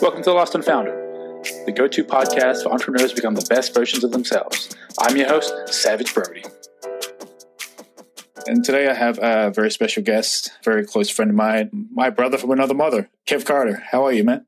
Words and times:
Welcome 0.00 0.22
to 0.22 0.30
the 0.30 0.34
Lost 0.34 0.54
and 0.54 0.64
Founder, 0.64 0.92
the 1.66 1.72
go 1.72 1.86
to 1.88 2.04
podcast 2.04 2.62
for 2.62 2.70
entrepreneurs 2.72 3.10
to 3.10 3.16
become 3.16 3.34
the 3.34 3.46
best 3.48 3.74
versions 3.74 4.04
of 4.04 4.10
themselves. 4.12 4.74
I'm 4.98 5.16
your 5.16 5.28
host, 5.28 5.52
Savage 5.72 6.12
Brody. 6.14 6.44
And 8.46 8.64
today 8.64 8.88
I 8.88 8.94
have 8.94 9.18
a 9.22 9.50
very 9.50 9.70
special 9.70 10.02
guest, 10.02 10.50
very 10.64 10.84
close 10.84 11.08
friend 11.10 11.30
of 11.30 11.36
mine, 11.36 11.88
my 11.92 12.10
brother 12.10 12.36
from 12.38 12.50
another 12.50 12.74
mother, 12.74 13.08
Kev 13.26 13.44
Carter. 13.46 13.82
How 13.90 14.04
are 14.04 14.12
you, 14.12 14.24
man? 14.24 14.46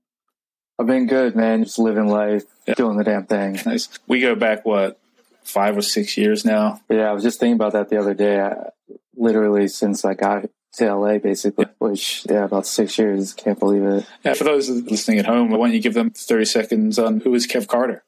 I've 0.78 0.86
been 0.86 1.06
good, 1.06 1.34
man. 1.34 1.64
Just 1.64 1.78
living 1.78 2.08
life, 2.08 2.44
Yeah. 2.66 2.74
doing 2.74 2.96
the 2.98 3.04
damn 3.04 3.26
thing. 3.26 3.58
Nice. 3.64 3.88
We 4.06 4.20
go 4.20 4.34
back, 4.34 4.64
what, 4.66 4.98
five 5.42 5.76
or 5.76 5.82
six 5.82 6.16
years 6.16 6.44
now? 6.44 6.80
Yeah, 6.90 7.08
I 7.10 7.12
was 7.12 7.22
just 7.22 7.40
thinking 7.40 7.54
about 7.54 7.72
that 7.72 7.88
the 7.88 7.98
other 7.98 8.14
day. 8.14 8.40
I, 8.40 8.70
literally 9.18 9.66
since 9.68 10.04
I 10.04 10.12
got 10.12 10.44
to 10.76 10.94
LA, 10.94 11.18
basically, 11.18 11.66
which, 11.78 12.26
yeah, 12.28 12.44
about 12.44 12.66
six 12.66 12.98
years. 12.98 13.34
Can't 13.34 13.58
believe 13.58 13.82
it. 13.82 14.06
Yeah, 14.24 14.34
for 14.34 14.44
those 14.44 14.68
listening 14.68 15.18
at 15.18 15.26
home, 15.26 15.50
why 15.50 15.66
don't 15.66 15.74
you 15.74 15.80
give 15.80 15.94
them 15.94 16.10
30 16.10 16.44
seconds 16.44 16.98
on 16.98 17.20
who 17.20 17.34
is 17.34 17.46
Kev 17.46 17.66
Carter? 17.66 18.04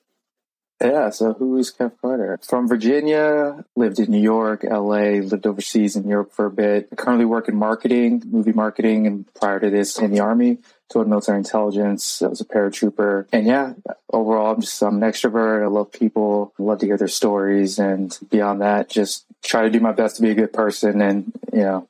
Yeah, 0.81 1.11
so 1.11 1.33
who 1.33 1.59
is 1.59 1.73
Kev 1.73 1.93
Carter? 2.01 2.39
From 2.47 2.69
Virginia, 2.69 3.65
lived 3.75 3.99
in 3.99 4.13
New 4.13 4.21
York, 4.21 4.63
LA, 4.63 5.19
lived 5.19 5.45
overseas 5.45 5.97
in 5.97 6.07
Europe 6.07 6.33
for 6.33 6.47
a 6.47 6.51
bit. 6.51 6.89
Currently 6.97 7.25
work 7.25 7.49
in 7.49 7.57
marketing, 7.57 8.23
movie 8.27 8.53
marketing, 8.53 9.07
and 9.07 9.35
prior 9.35 9.59
to 9.59 9.71
this 9.71 9.99
in 9.99 10.13
the 10.13 10.21
Army, 10.21 10.59
toward 10.89 11.09
military 11.09 11.39
intelligence. 11.39 12.23
I 12.23 12.29
was 12.29 12.41
a 12.41 12.45
paratrooper. 12.45 13.27
And 13.33 13.47
yeah, 13.47 13.75
overall, 14.13 14.55
I'm 14.55 14.61
just 14.61 14.81
I'm 14.81 15.03
an 15.03 15.11
extrovert. 15.11 15.65
I 15.65 15.67
love 15.67 15.91
people, 15.91 16.55
love 16.59 16.79
to 16.79 16.87
hear 16.87 16.97
their 16.97 17.09
stories. 17.09 17.81
And 17.81 18.17
beyond 18.31 18.61
that, 18.61 18.89
just 18.89 19.27
try 19.43 19.63
to 19.63 19.71
do 19.71 19.81
my 19.81 19.93
best 19.93 20.17
to 20.17 20.23
be 20.23 20.31
a 20.31 20.35
good 20.35 20.53
person 20.53 21.01
and, 21.03 21.33
you 21.53 21.61
know, 21.61 21.88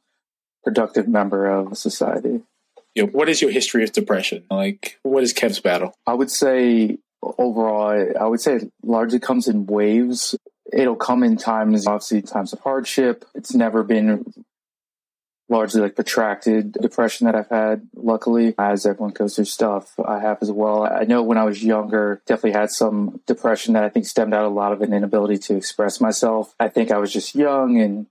productive 0.68 1.08
member 1.08 1.46
of 1.48 1.78
society. 1.78 2.42
You 2.94 3.04
know, 3.04 3.08
what 3.12 3.28
is 3.28 3.40
your 3.40 3.50
history 3.50 3.84
of 3.84 3.92
depression? 3.92 4.44
Like, 4.50 4.98
what 5.02 5.22
is 5.22 5.32
Kev's 5.32 5.60
battle? 5.60 5.94
I 6.06 6.12
would 6.14 6.30
say 6.30 6.98
overall, 7.22 7.88
I- 7.88 8.12
I 8.20 8.26
would 8.26 8.40
say 8.40 8.56
it 8.56 8.72
largely 8.82 9.18
comes 9.18 9.48
in 9.48 9.66
waves. 9.66 10.36
It'll 10.72 10.96
come 10.96 11.22
in 11.22 11.36
times, 11.38 11.86
obviously, 11.86 12.20
times 12.22 12.52
of 12.52 12.60
hardship. 12.60 13.24
It's 13.34 13.54
never 13.54 13.82
been 13.82 14.24
largely 15.48 15.80
like 15.80 15.94
protracted 15.94 16.72
depression 16.72 17.24
that 17.24 17.34
I've 17.34 17.48
had. 17.48 17.88
Luckily, 17.96 18.54
as 18.58 18.84
everyone 18.84 19.14
goes 19.14 19.36
through 19.36 19.46
stuff, 19.46 19.94
I 20.04 20.18
have 20.20 20.38
as 20.42 20.52
well. 20.52 20.82
I 20.84 21.04
know 21.04 21.22
when 21.22 21.38
I 21.38 21.44
was 21.44 21.64
younger, 21.64 22.20
definitely 22.26 22.58
had 22.60 22.70
some 22.70 23.20
depression 23.26 23.72
that 23.72 23.84
I 23.84 23.88
think 23.88 24.04
stemmed 24.04 24.34
out 24.34 24.44
a 24.44 24.48
lot 24.48 24.72
of 24.72 24.82
an 24.82 24.92
inability 24.92 25.38
to 25.46 25.56
express 25.56 26.00
myself. 26.02 26.54
I 26.60 26.68
think 26.68 26.90
I 26.90 26.98
was 26.98 27.10
just 27.10 27.34
young 27.34 27.80
and 27.80 28.06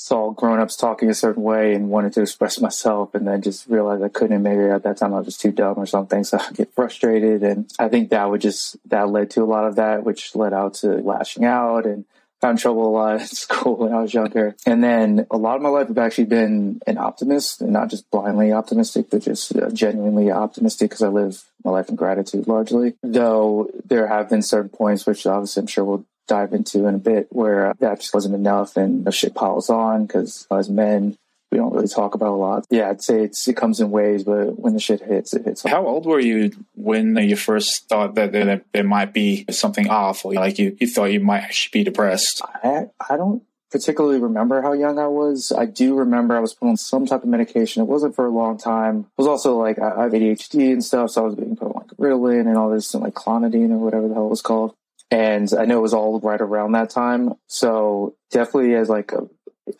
saw 0.00 0.30
grown-ups 0.30 0.76
talking 0.76 1.10
a 1.10 1.14
certain 1.14 1.42
way 1.42 1.74
and 1.74 1.90
wanted 1.90 2.10
to 2.14 2.22
express 2.22 2.58
myself 2.58 3.14
and 3.14 3.28
then 3.28 3.42
just 3.42 3.68
realized 3.68 4.02
I 4.02 4.08
couldn't 4.08 4.42
maybe 4.42 4.62
at 4.62 4.82
that 4.84 4.96
time 4.96 5.12
I 5.12 5.20
was 5.20 5.36
too 5.36 5.52
dumb 5.52 5.74
or 5.76 5.84
something 5.84 6.24
so 6.24 6.38
I 6.40 6.52
get 6.52 6.72
frustrated 6.74 7.42
and 7.42 7.70
I 7.78 7.88
think 7.88 8.08
that 8.08 8.30
would 8.30 8.40
just 8.40 8.78
that 8.88 9.10
led 9.10 9.30
to 9.32 9.42
a 9.42 9.44
lot 9.44 9.66
of 9.66 9.76
that 9.76 10.02
which 10.02 10.34
led 10.34 10.54
out 10.54 10.74
to 10.76 10.88
lashing 10.88 11.44
out 11.44 11.84
and 11.84 12.06
in 12.42 12.56
trouble 12.56 12.88
a 12.88 12.90
lot 12.90 13.20
at 13.20 13.28
school 13.28 13.76
when 13.76 13.92
I 13.92 14.00
was 14.00 14.14
younger. 14.14 14.56
And 14.64 14.82
then 14.82 15.26
a 15.30 15.36
lot 15.36 15.56
of 15.56 15.62
my 15.62 15.68
life 15.68 15.88
I've 15.90 15.98
actually 15.98 16.24
been 16.24 16.80
an 16.86 16.96
optimist 16.96 17.60
and 17.60 17.70
not 17.70 17.90
just 17.90 18.10
blindly 18.10 18.52
optimistic 18.52 19.10
but 19.10 19.20
just 19.20 19.54
uh, 19.54 19.68
genuinely 19.70 20.30
optimistic 20.30 20.88
because 20.88 21.02
I 21.02 21.08
live 21.08 21.44
my 21.62 21.72
life 21.72 21.90
in 21.90 21.96
gratitude 21.96 22.48
largely. 22.48 22.94
Though 23.02 23.68
there 23.84 24.06
have 24.06 24.30
been 24.30 24.40
certain 24.40 24.70
points 24.70 25.04
which 25.04 25.26
obviously 25.26 25.60
I'm 25.60 25.66
sure 25.66 25.84
we'll 25.84 26.06
dive 26.30 26.52
into 26.52 26.86
in 26.86 26.94
a 26.94 26.98
bit 26.98 27.26
where 27.30 27.66
uh, 27.66 27.74
that 27.80 28.00
just 28.00 28.14
wasn't 28.14 28.34
enough 28.34 28.76
and 28.76 29.04
the 29.04 29.12
shit 29.12 29.34
piles 29.34 29.68
on 29.68 30.06
because 30.06 30.46
as 30.50 30.70
men 30.70 31.16
we 31.50 31.58
don't 31.58 31.74
really 31.74 31.88
talk 31.88 32.14
about 32.14 32.32
a 32.32 32.40
lot 32.46 32.64
yeah 32.70 32.88
i'd 32.88 33.02
say 33.02 33.24
it's 33.24 33.46
it 33.48 33.56
comes 33.56 33.80
in 33.80 33.90
waves 33.90 34.24
but 34.24 34.58
when 34.58 34.72
the 34.72 34.80
shit 34.80 35.02
hits 35.02 35.34
it 35.34 35.44
hits 35.44 35.62
How 35.62 35.86
old 35.86 36.06
were 36.06 36.20
you 36.20 36.52
when 36.74 37.16
you 37.16 37.36
first 37.36 37.88
thought 37.88 38.14
that 38.14 38.32
there, 38.32 38.62
there 38.72 38.84
might 38.84 39.12
be 39.12 39.44
something 39.50 39.88
off? 39.88 40.24
Or 40.24 40.32
like 40.32 40.58
you, 40.58 40.76
you 40.80 40.86
thought 40.86 41.06
you 41.06 41.20
might 41.20 41.42
actually 41.42 41.80
be 41.80 41.84
depressed? 41.84 42.42
I, 42.62 42.86
I 43.08 43.16
don't 43.16 43.42
particularly 43.70 44.18
remember 44.18 44.62
how 44.62 44.72
young 44.72 44.98
I 44.98 45.06
was. 45.06 45.52
I 45.56 45.64
do 45.64 45.94
remember 45.94 46.36
I 46.36 46.40
was 46.40 46.54
put 46.54 46.68
on 46.68 46.76
some 46.76 47.06
type 47.06 47.22
of 47.22 47.28
medication. 47.28 47.82
It 47.82 47.86
wasn't 47.86 48.16
for 48.16 48.26
a 48.26 48.30
long 48.30 48.58
time. 48.58 49.00
It 49.00 49.18
was 49.18 49.26
also 49.26 49.56
like 49.56 49.78
I 49.78 49.90
I 49.90 50.02
have 50.04 50.12
ADHD 50.12 50.72
and 50.72 50.84
stuff, 50.84 51.10
so 51.10 51.22
I 51.22 51.24
was 51.26 51.34
being 51.34 51.56
put 51.56 51.66
on 51.66 51.74
like 51.74 51.96
Ritalin 51.96 52.46
and 52.46 52.56
all 52.56 52.70
this 52.70 52.92
and 52.94 53.02
like 53.02 53.14
clonidine 53.14 53.70
or 53.70 53.78
whatever 53.78 54.08
the 54.08 54.14
hell 54.14 54.26
it 54.26 54.30
was 54.30 54.42
called. 54.42 54.74
And 55.10 55.52
I 55.58 55.64
know 55.64 55.78
it 55.78 55.82
was 55.82 55.94
all 55.94 56.20
right 56.20 56.40
around 56.40 56.72
that 56.72 56.90
time. 56.90 57.34
So 57.48 58.14
definitely 58.30 58.74
as 58.74 58.88
like 58.88 59.12
a 59.12 59.28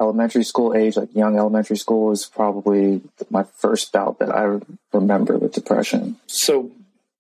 elementary 0.00 0.44
school 0.44 0.74
age, 0.74 0.96
like 0.96 1.14
young 1.14 1.36
elementary 1.36 1.76
school 1.76 2.06
was 2.06 2.26
probably 2.26 3.00
my 3.30 3.44
first 3.56 3.92
bout 3.92 4.18
that 4.18 4.30
I 4.30 4.60
remember 4.92 5.38
with 5.38 5.52
depression. 5.52 6.16
So, 6.26 6.70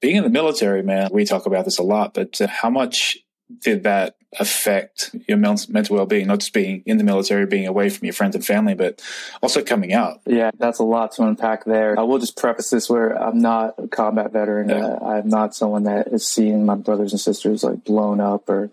being 0.00 0.16
in 0.16 0.24
the 0.24 0.30
military, 0.30 0.82
man, 0.82 1.10
we 1.12 1.24
talk 1.24 1.46
about 1.46 1.66
this 1.66 1.78
a 1.78 1.82
lot, 1.82 2.14
but 2.14 2.38
how 2.38 2.70
much 2.70 3.18
did 3.60 3.82
that 3.82 4.16
affect 4.38 5.14
your 5.26 5.36
men- 5.38 5.56
mental 5.68 5.96
well 5.96 6.06
being? 6.06 6.26
Not 6.28 6.38
just 6.40 6.52
being 6.52 6.82
in 6.86 6.98
the 6.98 7.04
military, 7.04 7.46
being 7.46 7.66
away 7.66 7.88
from 7.88 8.06
your 8.06 8.12
friends 8.14 8.34
and 8.34 8.44
family, 8.44 8.74
but 8.74 9.02
also 9.42 9.62
coming 9.62 9.92
out. 9.92 10.20
Yeah, 10.26 10.50
that's 10.58 10.78
a 10.78 10.84
lot 10.84 11.12
to 11.12 11.22
unpack 11.24 11.64
there. 11.64 11.98
I 11.98 12.02
will 12.02 12.18
just 12.18 12.36
preface 12.36 12.70
this 12.70 12.88
where 12.88 13.10
I'm 13.20 13.40
not 13.40 13.74
a 13.78 13.88
combat 13.88 14.32
veteran. 14.32 14.68
Yeah. 14.68 14.84
Uh, 14.86 15.04
I'm 15.04 15.28
not 15.28 15.54
someone 15.54 15.82
that 15.84 16.08
has 16.08 16.26
seen 16.26 16.64
my 16.64 16.76
brothers 16.76 17.12
and 17.12 17.20
sisters 17.20 17.64
like 17.64 17.84
blown 17.84 18.20
up 18.20 18.48
or 18.48 18.70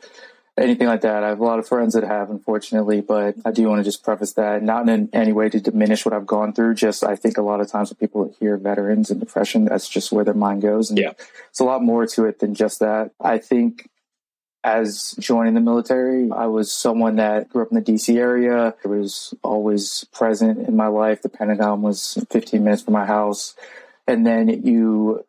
anything 0.58 0.88
like 0.88 1.02
that. 1.02 1.24
I 1.24 1.30
have 1.30 1.40
a 1.40 1.44
lot 1.44 1.60
of 1.60 1.68
friends 1.68 1.94
that 1.94 2.04
have, 2.04 2.30
unfortunately, 2.32 3.02
but 3.02 3.36
I 3.46 3.52
do 3.52 3.68
want 3.68 3.80
to 3.80 3.84
just 3.84 4.04
preface 4.04 4.34
that, 4.34 4.64
not 4.64 4.90
in 4.90 5.08
any 5.14 5.32
way 5.32 5.50
to 5.50 5.60
diminish 5.60 6.04
what 6.06 6.14
I've 6.16 6.26
gone 6.26 6.54
through. 6.54 6.74
Just 6.76 7.04
I 7.04 7.16
think 7.16 7.38
a 7.38 7.44
lot 7.44 7.62
of 7.62 7.68
times 7.70 7.90
when 7.92 7.98
people 7.98 8.34
hear 8.40 8.58
veterans 8.58 9.12
and 9.12 9.20
depression, 9.20 9.66
that's 9.66 9.88
just 9.88 10.12
where 10.12 10.24
their 10.26 10.34
mind 10.34 10.62
goes. 10.64 10.90
And 10.90 10.98
Yeah. 11.00 11.12
it's 11.50 11.60
a 11.60 11.64
lot 11.64 11.84
more 11.84 12.06
to 12.08 12.26
it 12.26 12.40
than 12.40 12.54
just 12.56 12.80
that. 12.80 13.12
I 13.22 13.38
think 13.38 13.88
as 14.68 15.16
joining 15.18 15.54
the 15.54 15.62
military, 15.62 16.30
I 16.30 16.48
was 16.48 16.74
someone 16.74 17.16
that 17.16 17.50
grew 17.50 17.64
up 17.64 17.72
in 17.72 17.82
the 17.82 17.92
DC 17.92 18.18
area. 18.18 18.76
It 18.84 18.88
was 18.88 19.34
always 19.42 20.06
present 20.12 20.68
in 20.68 20.76
my 20.76 20.88
life. 20.88 21.22
The 21.22 21.30
Pentagon 21.30 21.82
was 21.82 22.22
15 22.30 22.62
minutes 22.62 22.82
from 22.82 22.94
my 22.94 23.06
house. 23.06 23.56
And 24.08 24.28
then 24.28 24.50
you 24.50 25.24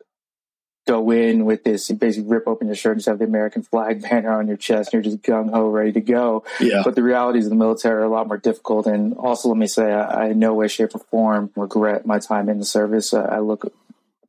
go 0.88 1.10
in 1.10 1.44
with 1.44 1.62
this, 1.62 1.88
you 1.88 1.94
basically 1.94 2.28
rip 2.28 2.48
open 2.48 2.66
your 2.66 2.74
shirt 2.74 2.92
and 2.92 2.98
just 2.98 3.08
have 3.08 3.20
the 3.20 3.26
American 3.26 3.62
flag 3.62 4.02
banner 4.10 4.32
on 4.32 4.48
your 4.48 4.56
chest. 4.56 4.92
And 4.92 5.04
you're 5.04 5.12
just 5.12 5.22
gung 5.22 5.50
ho, 5.50 5.68
ready 5.68 5.92
to 5.92 6.00
go. 6.00 6.42
Yeah. 6.58 6.82
But 6.84 6.96
the 6.96 7.04
realities 7.04 7.46
of 7.46 7.50
the 7.50 7.56
military 7.56 8.02
are 8.02 8.04
a 8.04 8.08
lot 8.08 8.26
more 8.26 8.38
difficult. 8.38 8.86
And 8.88 9.14
also, 9.14 9.48
let 9.48 9.58
me 9.58 9.68
say, 9.68 9.92
I, 9.92 10.24
I 10.24 10.26
in 10.30 10.40
no 10.40 10.52
way, 10.54 10.66
shape, 10.66 10.96
or 10.96 10.98
form 10.98 11.50
regret 11.54 12.04
my 12.04 12.18
time 12.18 12.48
in 12.48 12.58
the 12.58 12.64
service. 12.64 13.14
I, 13.14 13.22
I 13.22 13.38
look 13.38 13.72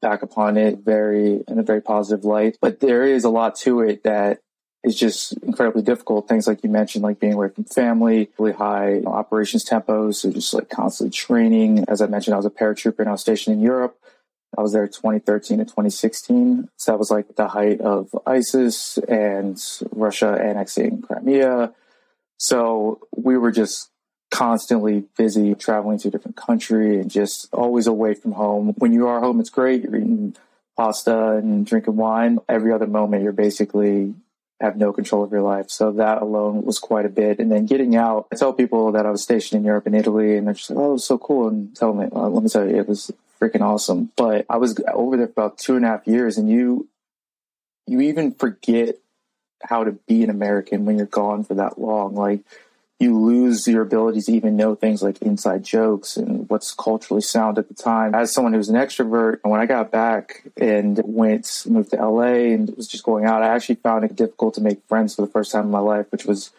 back 0.02 0.22
upon 0.22 0.56
it 0.56 0.80
very 0.80 1.44
in 1.48 1.58
a 1.58 1.64
very 1.64 1.82
positive 1.82 2.26
light. 2.26 2.58
But 2.62 2.80
there 2.80 3.06
is 3.06 3.24
a 3.24 3.30
lot 3.30 3.56
to 3.62 3.82
it 3.82 4.04
that 4.04 4.42
is 4.84 4.98
just 4.98 5.34
incredibly 5.44 5.82
difficult. 5.82 6.28
Things 6.28 6.48
like 6.48 6.64
you 6.64 6.70
mentioned, 6.70 7.04
like 7.04 7.20
being 7.20 7.34
away 7.34 7.50
from 7.50 7.66
family, 7.66 8.30
really 8.38 8.54
high 8.54 9.02
operations 9.06 9.66
tempos, 9.66 10.16
so 10.16 10.32
just 10.32 10.54
like 10.54 10.70
constantly 10.70 11.12
training. 11.12 11.86
As 11.88 12.02
I 12.02 12.08
mentioned, 12.08 12.34
I 12.34 12.38
was 12.38 12.46
a 12.46 12.50
paratrooper 12.50 13.00
and 13.00 13.10
I 13.10 13.14
was 13.14 13.22
stationed 13.22 13.58
in 13.58 13.62
Europe. 13.62 13.98
I 14.58 14.62
was 14.62 14.74
there 14.74 14.88
2013 14.88 15.60
to 15.60 15.66
2016. 15.66 16.70
So 16.78 16.92
that 16.92 16.98
was 16.98 17.12
like 17.12 17.36
the 17.36 17.50
height 17.50 17.82
of 17.82 18.10
ISIS 18.26 18.98
and 19.08 19.62
Russia 19.92 20.40
annexing 20.42 21.02
Crimea. 21.02 21.74
So 22.38 23.02
we 23.16 23.38
were 23.38 23.52
just 23.52 23.90
constantly 24.32 25.04
busy 25.18 25.56
traveling 25.56 26.00
to 26.00 26.08
a 26.08 26.12
different 26.12 26.38
country 26.38 27.00
and 27.00 27.12
just 27.12 27.48
always 27.54 27.86
away 27.86 28.14
from 28.14 28.32
home. 28.32 28.74
When 28.78 28.94
you 28.94 29.08
are 29.08 29.20
home, 29.20 29.40
it's 29.40 29.50
great. 29.50 29.84
You're 29.84 29.98
eating 29.98 30.36
pasta 30.78 31.34
and 31.34 31.66
drinking 31.66 31.98
wine. 31.98 32.40
Every 32.48 32.72
other 32.72 32.88
moment, 32.88 33.24
you're 33.24 33.34
basically 33.34 34.16
have 34.62 34.76
no 34.76 34.92
control 34.92 35.24
of 35.24 35.32
your 35.32 35.42
life. 35.42 35.70
So 35.70 35.92
that 35.94 36.22
alone 36.22 36.64
was 36.64 36.80
quite 36.80 37.06
a 37.06 37.10
bit. 37.10 37.40
And 37.40 37.52
then 37.52 37.66
getting 37.66 37.96
out, 37.96 38.28
I 38.32 38.36
tell 38.36 38.54
people 38.54 38.92
that 38.92 39.06
I 39.06 39.12
was 39.12 39.24
stationed 39.24 39.60
in 39.60 39.66
Europe 39.66 39.86
and 39.86 39.96
Italy, 39.96 40.36
and 40.38 40.48
they're 40.48 40.54
just 40.54 40.70
like, 40.70 40.80
"Oh, 40.80 40.90
it 40.90 40.94
was 40.94 41.06
so 41.06 41.18
cool." 41.18 41.48
And 41.48 41.76
tell 41.76 41.94
me, 41.94 42.08
uh, 42.12 42.28
let 42.30 42.44
me 42.44 42.50
tell 42.50 42.68
you, 42.68 42.76
it 42.76 42.88
was 42.88 43.12
freaking 43.40 43.62
awesome. 43.62 44.12
But 44.16 44.46
I 44.50 44.58
was 44.58 44.80
over 44.94 45.18
there 45.18 45.28
for 45.28 45.32
about 45.32 45.58
two 45.58 45.76
and 45.76 45.86
a 45.86 45.88
half 45.88 46.08
years, 46.08 46.38
and 46.38 46.50
you, 46.50 46.88
you 47.88 48.02
even 48.02 48.34
forget 48.34 48.98
how 49.64 49.84
to 49.84 49.94
be 50.08 50.24
an 50.24 50.30
American 50.30 50.86
when 50.86 50.98
you're 50.98 51.06
gone 51.06 51.44
for 51.44 51.56
that 51.56 51.80
long. 51.80 52.16
Like 52.16 52.42
you 53.00 53.18
lose 53.18 53.66
your 53.66 53.82
ability 53.82 54.22
to 54.22 54.32
even 54.34 54.58
know 54.58 54.76
things 54.76 55.02
like 55.02 55.22
inside 55.22 55.64
jokes 55.64 56.18
and 56.18 56.50
what's 56.50 56.74
culturally 56.74 57.22
sound 57.22 57.58
at 57.58 57.70
the 57.70 57.74
time. 57.74 58.14
As 58.14 58.34
someone 58.34 58.54
who's 58.54 58.68
an 58.68 58.76
extrovert, 58.76 59.40
when 59.44 59.62
I 59.62 59.66
got 59.66 59.90
back 59.90 60.44
and 60.58 61.00
went 61.06 61.64
moved 61.66 61.92
to 61.92 61.98
LA 61.98 62.52
and 62.54 62.76
was 62.76 62.88
just 62.88 63.06
going 63.06 63.24
out, 63.24 63.42
I 63.42 63.56
actually 63.56 63.76
found 63.76 64.04
it 64.04 64.18
difficult 64.18 64.56
to 64.56 64.62
make 64.62 64.86
friends 64.90 65.16
for 65.16 65.22
the 65.22 65.32
first 65.32 65.52
time 65.52 65.64
in 65.66 65.72
my 65.72 65.80
life, 65.80 66.08
which 66.12 66.26
was 66.26 66.52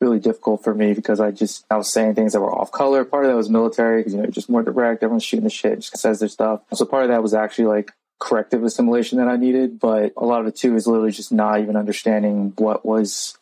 really 0.00 0.20
difficult 0.20 0.62
for 0.62 0.72
me 0.72 0.94
because 0.94 1.18
I 1.18 1.32
just 1.32 1.66
I 1.68 1.76
was 1.76 1.92
saying 1.92 2.14
things 2.14 2.32
that 2.32 2.40
were 2.40 2.54
off 2.54 2.70
color. 2.70 3.04
Part 3.04 3.24
of 3.24 3.30
that 3.30 3.36
was 3.36 3.50
military 3.50 4.00
because 4.00 4.14
you 4.14 4.22
know 4.22 4.30
just 4.30 4.48
more 4.48 4.62
direct. 4.62 5.02
Everyone's 5.02 5.24
shooting 5.24 5.44
the 5.44 5.50
shit, 5.50 5.80
just 5.80 5.98
says 5.98 6.20
their 6.20 6.28
stuff. 6.28 6.60
So 6.74 6.84
part 6.84 7.04
of 7.04 7.08
that 7.08 7.22
was 7.22 7.34
actually 7.34 7.66
like 7.66 7.90
corrective 8.20 8.62
assimilation 8.62 9.18
that 9.18 9.28
I 9.28 9.36
needed, 9.36 9.80
but 9.80 10.12
a 10.16 10.24
lot 10.24 10.40
of 10.40 10.46
it 10.46 10.56
too 10.56 10.76
is 10.76 10.86
literally 10.86 11.12
just 11.12 11.32
not 11.32 11.60
even 11.60 11.76
understanding 11.76 12.52
what 12.56 12.84
was 12.84 13.36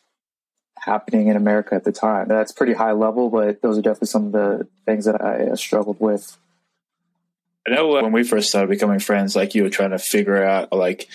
happening 0.86 1.26
in 1.26 1.36
America 1.36 1.74
at 1.74 1.84
the 1.84 1.92
time. 1.92 2.28
That's 2.28 2.52
pretty 2.52 2.72
high 2.72 2.92
level, 2.92 3.28
but 3.28 3.60
those 3.60 3.76
are 3.76 3.82
definitely 3.82 4.06
some 4.06 4.26
of 4.26 4.32
the 4.32 4.68
things 4.86 5.04
that 5.04 5.20
I 5.20 5.48
uh, 5.48 5.56
struggled 5.56 6.00
with. 6.00 6.38
I 7.66 7.72
know 7.72 7.88
when 7.88 8.12
we 8.12 8.22
first 8.22 8.48
started 8.48 8.70
becoming 8.70 9.00
friends, 9.00 9.34
like 9.34 9.56
you 9.56 9.64
were 9.64 9.70
trying 9.70 9.90
to 9.90 9.98
figure 9.98 10.42
out 10.42 10.72
like 10.72 11.08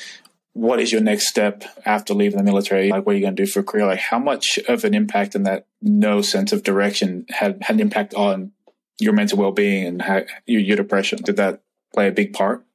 what 0.54 0.82
is 0.82 0.92
your 0.92 1.00
next 1.00 1.30
step 1.30 1.64
after 1.86 2.14
leaving 2.14 2.38
the 2.38 2.44
military? 2.44 2.90
Like 2.90 3.06
what 3.06 3.14
are 3.14 3.16
you 3.16 3.22
going 3.22 3.38
to 3.38 3.46
do 3.46 3.50
for 3.50 3.62
a 3.62 3.64
career? 3.64 3.86
Like 3.86 4.00
how 4.00 4.20
much 4.20 4.60
of 4.68 4.84
an 4.84 4.94
impact 4.94 5.34
in 5.34 5.44
that 5.44 5.66
no 5.82 6.22
sense 6.22 6.52
of 6.52 6.64
direction 6.64 7.26
had 7.30 7.64
had 7.64 7.78
an 7.78 7.80
impact 7.80 8.14
on 8.14 8.52
your 9.00 9.14
mental 9.14 9.38
well 9.38 9.54
being 9.54 9.88
and 9.88 10.02
how, 10.02 10.24
your, 10.46 10.60
your 10.60 10.76
depression? 10.76 11.20
Did 11.24 11.38
that 11.38 11.62
play 11.94 12.10
a 12.10 12.12
big 12.12 12.34
part? 12.34 12.66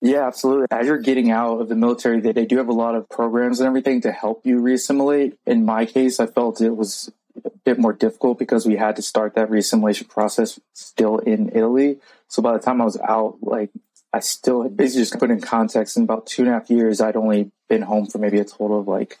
Yeah, 0.00 0.26
absolutely. 0.26 0.66
As 0.70 0.86
you're 0.86 0.98
getting 0.98 1.30
out 1.30 1.60
of 1.60 1.68
the 1.68 1.74
military, 1.74 2.20
they, 2.20 2.32
they 2.32 2.44
do 2.44 2.58
have 2.58 2.68
a 2.68 2.72
lot 2.72 2.94
of 2.94 3.08
programs 3.08 3.60
and 3.60 3.66
everything 3.66 4.02
to 4.02 4.12
help 4.12 4.44
you 4.44 4.60
reassimilate. 4.60 5.36
In 5.46 5.64
my 5.64 5.86
case, 5.86 6.20
I 6.20 6.26
felt 6.26 6.60
it 6.60 6.76
was 6.76 7.10
a 7.44 7.50
bit 7.64 7.78
more 7.78 7.92
difficult 7.92 8.38
because 8.38 8.66
we 8.66 8.76
had 8.76 8.96
to 8.96 9.02
start 9.02 9.34
that 9.34 9.48
reassimilation 9.48 10.08
process 10.08 10.60
still 10.74 11.18
in 11.18 11.50
Italy. 11.54 11.98
So 12.28 12.42
by 12.42 12.52
the 12.52 12.58
time 12.58 12.80
I 12.80 12.84
was 12.84 12.98
out, 12.98 13.38
like 13.40 13.70
I 14.12 14.20
still 14.20 14.62
had 14.62 14.76
basically 14.76 15.02
just 15.02 15.18
put 15.18 15.30
in 15.30 15.40
context 15.40 15.96
in 15.96 16.02
about 16.02 16.26
two 16.26 16.42
and 16.42 16.50
a 16.50 16.54
half 16.54 16.70
years, 16.70 17.00
I'd 17.00 17.16
only 17.16 17.50
been 17.68 17.82
home 17.82 18.06
for 18.06 18.18
maybe 18.18 18.38
a 18.38 18.44
total 18.44 18.80
of 18.80 18.88
like 18.88 19.18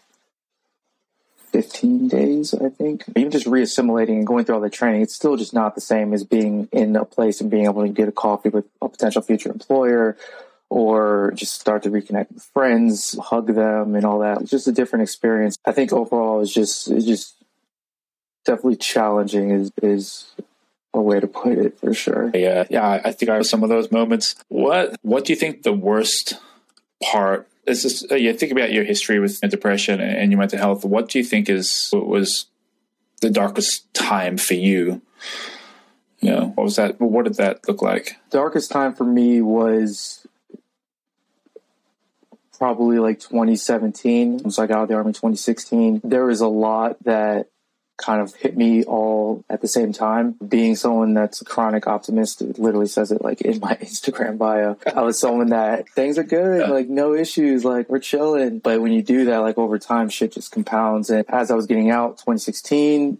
15 1.52 2.08
days, 2.08 2.52
I 2.52 2.68
think. 2.68 3.04
Even 3.16 3.30
just 3.30 3.46
reassimilating 3.46 4.16
and 4.16 4.26
going 4.26 4.44
through 4.44 4.56
all 4.56 4.60
the 4.60 4.68
training, 4.68 5.02
it's 5.02 5.14
still 5.14 5.36
just 5.36 5.54
not 5.54 5.74
the 5.74 5.80
same 5.80 6.12
as 6.12 6.22
being 6.22 6.68
in 6.70 6.96
a 6.96 7.04
place 7.04 7.40
and 7.40 7.50
being 7.50 7.64
able 7.64 7.82
to 7.82 7.88
get 7.88 8.08
a 8.08 8.12
coffee 8.12 8.50
with 8.50 8.66
a 8.82 8.88
potential 8.88 9.22
future 9.22 9.50
employer 9.50 10.16
or 10.68 11.32
just 11.34 11.60
start 11.60 11.82
to 11.84 11.90
reconnect 11.90 12.32
with 12.32 12.42
friends, 12.42 13.18
hug 13.18 13.54
them 13.54 13.94
and 13.94 14.04
all 14.04 14.18
that. 14.20 14.40
It's 14.40 14.50
just 14.50 14.68
a 14.68 14.72
different 14.72 15.04
experience. 15.04 15.56
I 15.64 15.72
think 15.72 15.92
overall 15.92 16.40
it's 16.40 16.52
just 16.52 16.88
it's 16.90 17.06
just 17.06 17.34
definitely 18.44 18.76
challenging 18.76 19.50
is 19.50 19.70
is 19.82 20.34
a 20.94 21.00
way 21.00 21.20
to 21.20 21.26
put 21.26 21.58
it 21.58 21.78
for 21.78 21.92
sure. 21.92 22.30
Yeah, 22.34 22.64
yeah. 22.70 23.00
I 23.04 23.12
think 23.12 23.30
I 23.30 23.36
have 23.36 23.46
some 23.46 23.62
of 23.62 23.68
those 23.68 23.92
moments. 23.92 24.34
What 24.48 24.96
What 25.02 25.24
do 25.24 25.32
you 25.32 25.38
think 25.38 25.62
the 25.62 25.72
worst 25.72 26.34
part 27.02 27.48
is? 27.66 27.82
This, 27.82 28.10
uh, 28.10 28.14
you 28.14 28.32
think 28.32 28.52
about 28.52 28.72
your 28.72 28.84
history 28.84 29.20
with 29.20 29.40
depression 29.40 30.00
and 30.00 30.32
your 30.32 30.38
mental 30.38 30.58
health. 30.58 30.84
What 30.84 31.08
do 31.08 31.18
you 31.18 31.24
think 31.24 31.48
is 31.48 31.88
what 31.90 32.06
was 32.06 32.46
the 33.20 33.30
darkest 33.30 33.92
time 33.94 34.36
for 34.36 34.54
you? 34.54 35.02
You 36.20 36.30
know, 36.30 36.52
what 36.54 36.64
was 36.64 36.76
that? 36.76 37.00
What 37.00 37.24
did 37.24 37.34
that 37.34 37.68
look 37.68 37.82
like? 37.82 38.16
Darkest 38.30 38.70
time 38.70 38.94
for 38.94 39.04
me 39.04 39.42
was 39.42 40.26
probably 42.56 42.98
like 42.98 43.20
2017. 43.20 44.50
So 44.50 44.62
I 44.62 44.66
got 44.66 44.78
out 44.78 44.82
of 44.84 44.88
the 44.88 44.94
army 44.94 45.12
2016. 45.12 46.00
There 46.04 46.26
was 46.26 46.40
a 46.40 46.48
lot 46.48 47.02
that 47.04 47.48
kind 47.98 48.20
of 48.20 48.34
hit 48.34 48.56
me 48.56 48.84
all 48.84 49.44
at 49.48 49.60
the 49.60 49.68
same 49.68 49.92
time. 49.92 50.36
Being 50.46 50.76
someone 50.76 51.14
that's 51.14 51.40
a 51.40 51.44
chronic 51.44 51.86
optimist, 51.86 52.42
it 52.42 52.58
literally 52.58 52.88
says 52.88 53.10
it 53.10 53.22
like 53.22 53.40
in 53.40 53.60
my 53.60 53.74
Instagram 53.80 54.38
bio. 54.38 54.76
I 54.94 55.02
was 55.02 55.18
someone 55.18 55.48
that 55.48 55.88
things 55.90 56.18
are 56.18 56.24
good, 56.24 56.68
like 56.68 56.88
no 56.88 57.14
issues, 57.14 57.64
like 57.64 57.88
we're 57.88 57.98
chilling. 57.98 58.58
But 58.58 58.80
when 58.80 58.92
you 58.92 59.02
do 59.02 59.26
that, 59.26 59.38
like 59.38 59.58
over 59.58 59.78
time, 59.78 60.08
shit 60.08 60.32
just 60.32 60.52
compounds. 60.52 61.10
And 61.10 61.24
as 61.28 61.50
I 61.50 61.54
was 61.54 61.66
getting 61.66 61.90
out, 61.90 62.18
2016, 62.18 63.18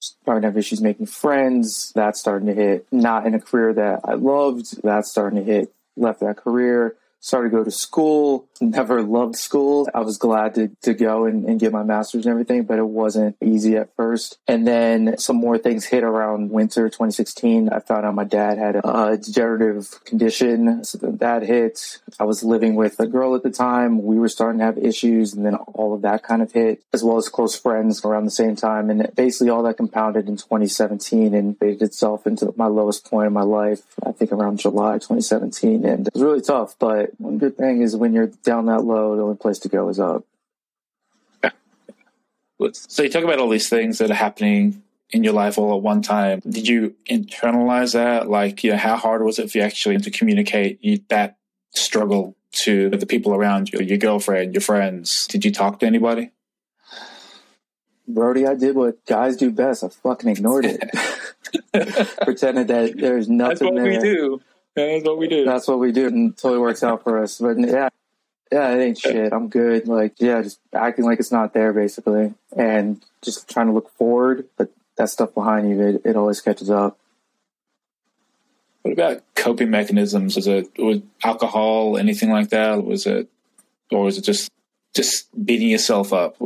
starting 0.00 0.42
to 0.42 0.48
have 0.48 0.56
issues 0.56 0.80
making 0.80 1.06
friends. 1.06 1.92
That's 1.94 2.20
starting 2.20 2.46
to 2.46 2.54
hit. 2.54 2.86
Not 2.92 3.26
in 3.26 3.34
a 3.34 3.40
career 3.40 3.72
that 3.74 4.00
I 4.04 4.14
loved. 4.14 4.82
That's 4.82 5.10
starting 5.10 5.44
to 5.44 5.44
hit. 5.44 5.72
Left 5.96 6.20
that 6.20 6.38
career 6.38 6.96
started 7.22 7.50
to 7.50 7.56
go 7.56 7.64
to 7.64 7.70
school, 7.70 8.48
never 8.60 9.00
loved 9.00 9.36
school. 9.36 9.88
I 9.94 10.00
was 10.00 10.18
glad 10.18 10.56
to, 10.56 10.68
to 10.82 10.92
go 10.92 11.24
and, 11.24 11.44
and, 11.44 11.60
get 11.60 11.70
my 11.70 11.84
master's 11.84 12.26
and 12.26 12.32
everything, 12.32 12.64
but 12.64 12.78
it 12.78 12.86
wasn't 12.86 13.36
easy 13.40 13.76
at 13.76 13.94
first. 13.94 14.38
And 14.48 14.66
then 14.66 15.16
some 15.18 15.36
more 15.36 15.56
things 15.56 15.84
hit 15.84 16.02
around 16.02 16.50
winter 16.50 16.88
2016. 16.88 17.68
I 17.68 17.78
found 17.78 18.04
out 18.04 18.14
my 18.14 18.24
dad 18.24 18.58
had 18.58 18.76
a, 18.76 19.16
degenerative 19.16 20.04
condition. 20.04 20.82
So 20.84 20.98
that 20.98 21.44
hit. 21.44 22.00
I 22.18 22.24
was 22.24 22.42
living 22.42 22.74
with 22.74 22.98
a 22.98 23.06
girl 23.06 23.36
at 23.36 23.44
the 23.44 23.50
time. 23.50 24.02
We 24.02 24.18
were 24.18 24.28
starting 24.28 24.58
to 24.58 24.64
have 24.64 24.78
issues 24.78 25.32
and 25.32 25.46
then 25.46 25.54
all 25.54 25.94
of 25.94 26.02
that 26.02 26.24
kind 26.24 26.42
of 26.42 26.50
hit, 26.50 26.82
as 26.92 27.04
well 27.04 27.18
as 27.18 27.28
close 27.28 27.56
friends 27.56 28.04
around 28.04 28.24
the 28.24 28.32
same 28.32 28.56
time. 28.56 28.90
And 28.90 29.14
basically 29.14 29.50
all 29.50 29.62
that 29.62 29.76
compounded 29.76 30.28
in 30.28 30.36
2017 30.36 31.34
and 31.34 31.56
made 31.60 31.82
itself 31.82 32.26
into 32.26 32.52
my 32.56 32.66
lowest 32.66 33.08
point 33.08 33.28
in 33.28 33.32
my 33.32 33.42
life, 33.42 33.82
I 34.04 34.10
think 34.10 34.32
around 34.32 34.58
July 34.58 34.94
2017. 34.94 35.84
And 35.84 36.08
it 36.08 36.14
was 36.14 36.22
really 36.22 36.40
tough, 36.40 36.74
but 36.80 37.11
one 37.18 37.38
good 37.38 37.56
thing 37.56 37.82
is 37.82 37.96
when 37.96 38.12
you're 38.12 38.28
down 38.44 38.66
that 38.66 38.80
low, 38.80 39.16
the 39.16 39.22
only 39.22 39.36
place 39.36 39.58
to 39.60 39.68
go 39.68 39.88
is 39.88 40.00
up. 40.00 40.24
Yeah. 41.42 41.50
So 42.72 43.02
you 43.02 43.08
talk 43.08 43.24
about 43.24 43.38
all 43.38 43.48
these 43.48 43.68
things 43.68 43.98
that 43.98 44.10
are 44.10 44.14
happening 44.14 44.82
in 45.10 45.24
your 45.24 45.32
life 45.32 45.58
all 45.58 45.76
at 45.76 45.82
one 45.82 46.02
time. 46.02 46.40
Did 46.40 46.66
you 46.66 46.94
internalize 47.10 47.92
that? 47.92 48.28
Like, 48.28 48.64
you 48.64 48.72
know, 48.72 48.78
how 48.78 48.96
hard 48.96 49.22
was 49.22 49.38
it 49.38 49.50
for 49.50 49.58
you 49.58 49.64
actually 49.64 49.98
to 49.98 50.10
communicate 50.10 51.08
that 51.08 51.36
struggle 51.74 52.36
to 52.52 52.90
the 52.90 53.06
people 53.06 53.34
around 53.34 53.72
you, 53.72 53.80
your 53.80 53.98
girlfriend, 53.98 54.54
your 54.54 54.60
friends? 54.60 55.26
Did 55.26 55.44
you 55.44 55.52
talk 55.52 55.80
to 55.80 55.86
anybody? 55.86 56.30
Brody, 58.08 58.46
I 58.46 58.54
did 58.54 58.74
what 58.74 59.04
guys 59.06 59.36
do 59.36 59.50
best. 59.50 59.84
I 59.84 59.88
fucking 59.88 60.30
ignored 60.30 60.64
it. 60.64 60.80
Pretended 62.22 62.68
that 62.68 62.94
there's 62.96 63.28
nothing 63.28 63.48
That's 63.48 63.62
what 63.62 63.74
there. 63.74 63.84
we 63.84 63.98
do. 63.98 64.40
That's 64.74 65.04
what 65.04 65.18
we 65.18 65.28
do. 65.28 65.44
That's 65.44 65.68
what 65.68 65.78
we 65.78 65.92
do, 65.92 66.06
and 66.06 66.36
totally 66.36 66.60
works 66.60 66.82
out 66.82 67.02
for 67.02 67.22
us. 67.22 67.38
But 67.38 67.58
yeah, 67.58 67.88
yeah, 68.50 68.74
it 68.74 68.82
ain't 68.82 68.98
shit. 68.98 69.32
I'm 69.32 69.48
good. 69.48 69.86
Like, 69.86 70.14
yeah, 70.18 70.42
just 70.42 70.60
acting 70.74 71.04
like 71.04 71.18
it's 71.18 71.32
not 71.32 71.52
there, 71.52 71.72
basically, 71.72 72.34
and 72.56 73.04
just 73.22 73.48
trying 73.50 73.66
to 73.66 73.72
look 73.72 73.90
forward. 73.96 74.46
But 74.56 74.70
that 74.96 75.10
stuff 75.10 75.34
behind 75.34 75.68
you, 75.68 75.80
it, 75.80 76.02
it 76.04 76.16
always 76.16 76.40
catches 76.40 76.70
up. 76.70 76.98
What 78.82 78.92
about 78.92 79.22
coping 79.34 79.70
mechanisms? 79.70 80.36
Was 80.36 80.46
it 80.46 80.68
was 80.78 81.02
alcohol, 81.22 81.96
anything 81.98 82.30
like 82.30 82.48
that? 82.48 82.84
Was 82.84 83.06
it, 83.06 83.28
or 83.90 84.04
was 84.04 84.18
it 84.18 84.22
just 84.22 84.50
just 84.94 85.28
beating 85.44 85.68
yourself 85.68 86.12
up? 86.12 86.36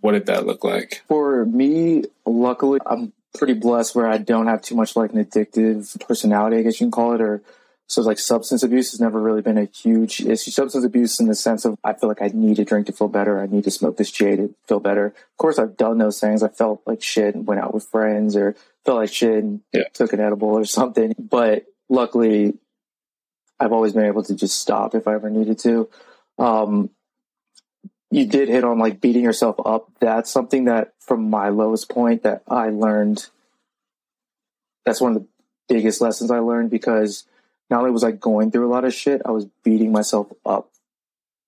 What 0.00 0.12
did 0.12 0.26
that 0.26 0.46
look 0.46 0.64
like? 0.64 1.02
For 1.08 1.44
me, 1.46 2.04
luckily, 2.26 2.80
I'm 2.84 3.12
pretty 3.34 3.54
blessed 3.54 3.94
where 3.94 4.06
I 4.06 4.18
don't 4.18 4.46
have 4.46 4.62
too 4.62 4.74
much 4.74 4.96
like 4.96 5.12
an 5.12 5.24
addictive 5.24 5.98
personality, 6.06 6.58
I 6.58 6.62
guess 6.62 6.80
you 6.80 6.86
can 6.86 6.90
call 6.90 7.14
it, 7.14 7.20
or 7.20 7.42
so 7.86 8.00
like 8.02 8.18
substance 8.18 8.62
abuse 8.62 8.92
has 8.92 9.00
never 9.00 9.20
really 9.20 9.42
been 9.42 9.58
a 9.58 9.66
huge 9.66 10.20
issue. 10.20 10.50
Substance 10.50 10.84
abuse 10.84 11.20
in 11.20 11.26
the 11.26 11.34
sense 11.34 11.64
of 11.64 11.78
I 11.84 11.92
feel 11.92 12.08
like 12.08 12.22
I 12.22 12.30
need 12.32 12.56
to 12.56 12.64
drink 12.64 12.86
to 12.86 12.92
feel 12.92 13.08
better. 13.08 13.40
I 13.40 13.46
need 13.46 13.64
to 13.64 13.70
smoke 13.70 13.96
this 13.96 14.10
J 14.10 14.36
to 14.36 14.54
feel 14.66 14.80
better. 14.80 15.06
Of 15.06 15.36
course, 15.36 15.58
I've 15.58 15.76
done 15.76 15.98
those 15.98 16.18
things. 16.18 16.42
I 16.42 16.48
felt 16.48 16.82
like 16.86 17.02
shit 17.02 17.34
and 17.34 17.46
went 17.46 17.60
out 17.60 17.74
with 17.74 17.86
friends 17.86 18.36
or 18.36 18.56
felt 18.84 18.98
like 18.98 19.12
shit 19.12 19.44
and 19.44 19.60
yeah. 19.72 19.84
took 19.92 20.12
an 20.12 20.20
edible 20.20 20.48
or 20.48 20.64
something. 20.64 21.14
But 21.18 21.66
luckily, 21.90 22.54
I've 23.60 23.72
always 23.72 23.92
been 23.92 24.06
able 24.06 24.22
to 24.24 24.34
just 24.34 24.58
stop 24.58 24.94
if 24.94 25.06
I 25.06 25.14
ever 25.14 25.28
needed 25.28 25.58
to. 25.60 25.88
Um, 26.38 26.90
you 28.10 28.26
did 28.26 28.48
hit 28.48 28.64
on 28.64 28.78
like 28.78 29.00
beating 29.00 29.24
yourself 29.24 29.56
up. 29.64 29.90
That's 30.00 30.30
something 30.30 30.64
that 30.64 30.94
from 31.00 31.28
my 31.28 31.50
lowest 31.50 31.90
point 31.90 32.22
that 32.22 32.42
I 32.48 32.70
learned. 32.70 33.26
That's 34.86 35.00
one 35.00 35.16
of 35.16 35.22
the 35.22 35.28
biggest 35.68 36.00
lessons 36.00 36.30
I 36.30 36.38
learned 36.38 36.70
because 36.70 37.24
not 37.70 37.80
only 37.80 37.90
was 37.90 38.04
I 38.04 38.12
going 38.12 38.50
through 38.50 38.66
a 38.66 38.72
lot 38.72 38.84
of 38.84 38.94
shit, 38.94 39.22
I 39.24 39.30
was 39.30 39.46
beating 39.62 39.92
myself 39.92 40.28
up 40.44 40.70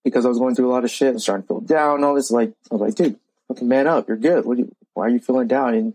because 0.04 0.24
I 0.24 0.28
was 0.28 0.38
going 0.38 0.54
through 0.54 0.70
a 0.70 0.72
lot 0.72 0.84
of 0.84 0.90
shit 0.90 1.08
and 1.08 1.20
starting 1.20 1.42
to 1.42 1.48
feel 1.48 1.60
down. 1.60 2.04
All 2.04 2.14
this, 2.14 2.30
like, 2.30 2.52
I 2.70 2.74
was 2.74 2.80
like, 2.80 2.94
dude, 2.94 3.18
fucking 3.48 3.68
man 3.68 3.86
up. 3.86 4.08
You're 4.08 4.16
good. 4.16 4.44
You, 4.44 4.74
why 4.94 5.06
are 5.06 5.08
you 5.10 5.18
feeling 5.18 5.48
down? 5.48 5.74
And 5.74 5.94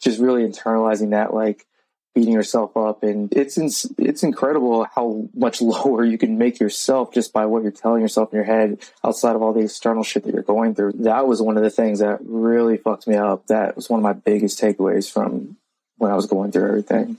just 0.00 0.20
really 0.20 0.46
internalizing 0.46 1.10
that, 1.10 1.32
like, 1.32 1.66
beating 2.14 2.34
yourself 2.34 2.76
up. 2.76 3.02
And 3.02 3.32
it's, 3.32 3.56
it's 3.98 4.22
incredible 4.22 4.86
how 4.94 5.28
much 5.34 5.62
lower 5.62 6.04
you 6.04 6.18
can 6.18 6.38
make 6.38 6.60
yourself 6.60 7.14
just 7.14 7.32
by 7.32 7.46
what 7.46 7.62
you're 7.62 7.72
telling 7.72 8.02
yourself 8.02 8.32
in 8.32 8.36
your 8.36 8.44
head 8.44 8.78
outside 9.04 9.36
of 9.36 9.42
all 9.42 9.52
the 9.52 9.60
external 9.60 10.02
shit 10.02 10.24
that 10.24 10.34
you're 10.34 10.42
going 10.42 10.74
through. 10.74 10.92
That 10.96 11.26
was 11.26 11.40
one 11.40 11.56
of 11.56 11.62
the 11.62 11.70
things 11.70 12.00
that 12.00 12.18
really 12.22 12.76
fucked 12.76 13.06
me 13.06 13.14
up. 13.14 13.46
That 13.46 13.76
was 13.76 13.88
one 13.88 14.00
of 14.00 14.04
my 14.04 14.12
biggest 14.12 14.60
takeaways 14.60 15.10
from 15.10 15.56
when 15.98 16.10
I 16.10 16.16
was 16.16 16.26
going 16.26 16.52
through 16.52 16.68
everything. 16.68 17.18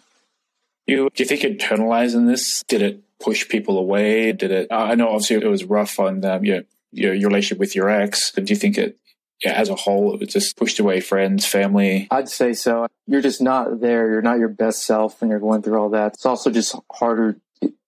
You, 0.86 1.10
do 1.14 1.24
you 1.24 1.28
think 1.28 1.42
internalizing 1.42 2.28
this 2.28 2.64
did 2.68 2.82
it 2.82 3.02
push 3.20 3.48
people 3.48 3.78
away? 3.78 4.34
Did 4.34 4.52
it? 4.52 4.68
I 4.72 4.96
know 4.96 5.10
obviously 5.10 5.38
it 5.38 5.48
was 5.48 5.64
rough 5.64 6.00
on 6.00 6.24
um, 6.26 6.44
your, 6.44 6.64
your 6.92 7.14
your 7.14 7.30
relationship 7.30 7.60
with 7.60 7.76
your 7.76 7.90
ex. 7.90 8.32
But 8.32 8.46
do 8.46 8.54
you 8.54 8.60
think 8.60 8.78
it, 8.78 8.98
yeah, 9.44 9.54
as 9.54 9.70
a 9.70 9.76
whole, 9.76 10.22
it 10.22 10.30
just 10.30 10.58
pushed 10.58 10.80
away 10.80 11.00
friends, 11.00 11.46
family? 11.46 12.08
I'd 12.12 12.30
say 12.30 12.54
so. 12.54 12.88
You're 13.08 13.22
just 13.22 13.42
not 13.42 13.80
there. 13.80 14.10
You're 14.10 14.22
not 14.22 14.40
your 14.40 14.50
best 14.50 14.84
self, 14.84 15.22
when 15.22 15.30
you're 15.30 15.40
going 15.40 15.62
through 15.62 15.80
all 15.80 15.90
that. 15.90 16.14
It's 16.16 16.26
also 16.26 16.50
just 16.50 16.76
harder 16.92 17.38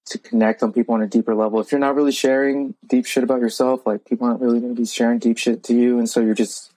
to 0.07 0.17
connect 0.19 0.61
on 0.61 0.71
people 0.71 0.93
on 0.93 1.01
a 1.01 1.07
deeper 1.07 1.33
level. 1.33 1.59
If 1.59 1.71
you're 1.71 1.79
not 1.79 1.95
really 1.95 2.11
sharing 2.11 2.75
deep 2.85 3.05
shit 3.05 3.23
about 3.23 3.41
yourself, 3.41 3.85
like 3.85 4.05
people 4.05 4.27
aren't 4.27 4.39
really 4.39 4.59
going 4.59 4.75
to 4.75 4.79
be 4.79 4.87
sharing 4.87 5.19
deep 5.19 5.37
shit 5.37 5.63
to 5.63 5.73
you, 5.73 5.97
and 5.97 6.09
so 6.09 6.21
you're 6.21 6.35
just 6.35 6.71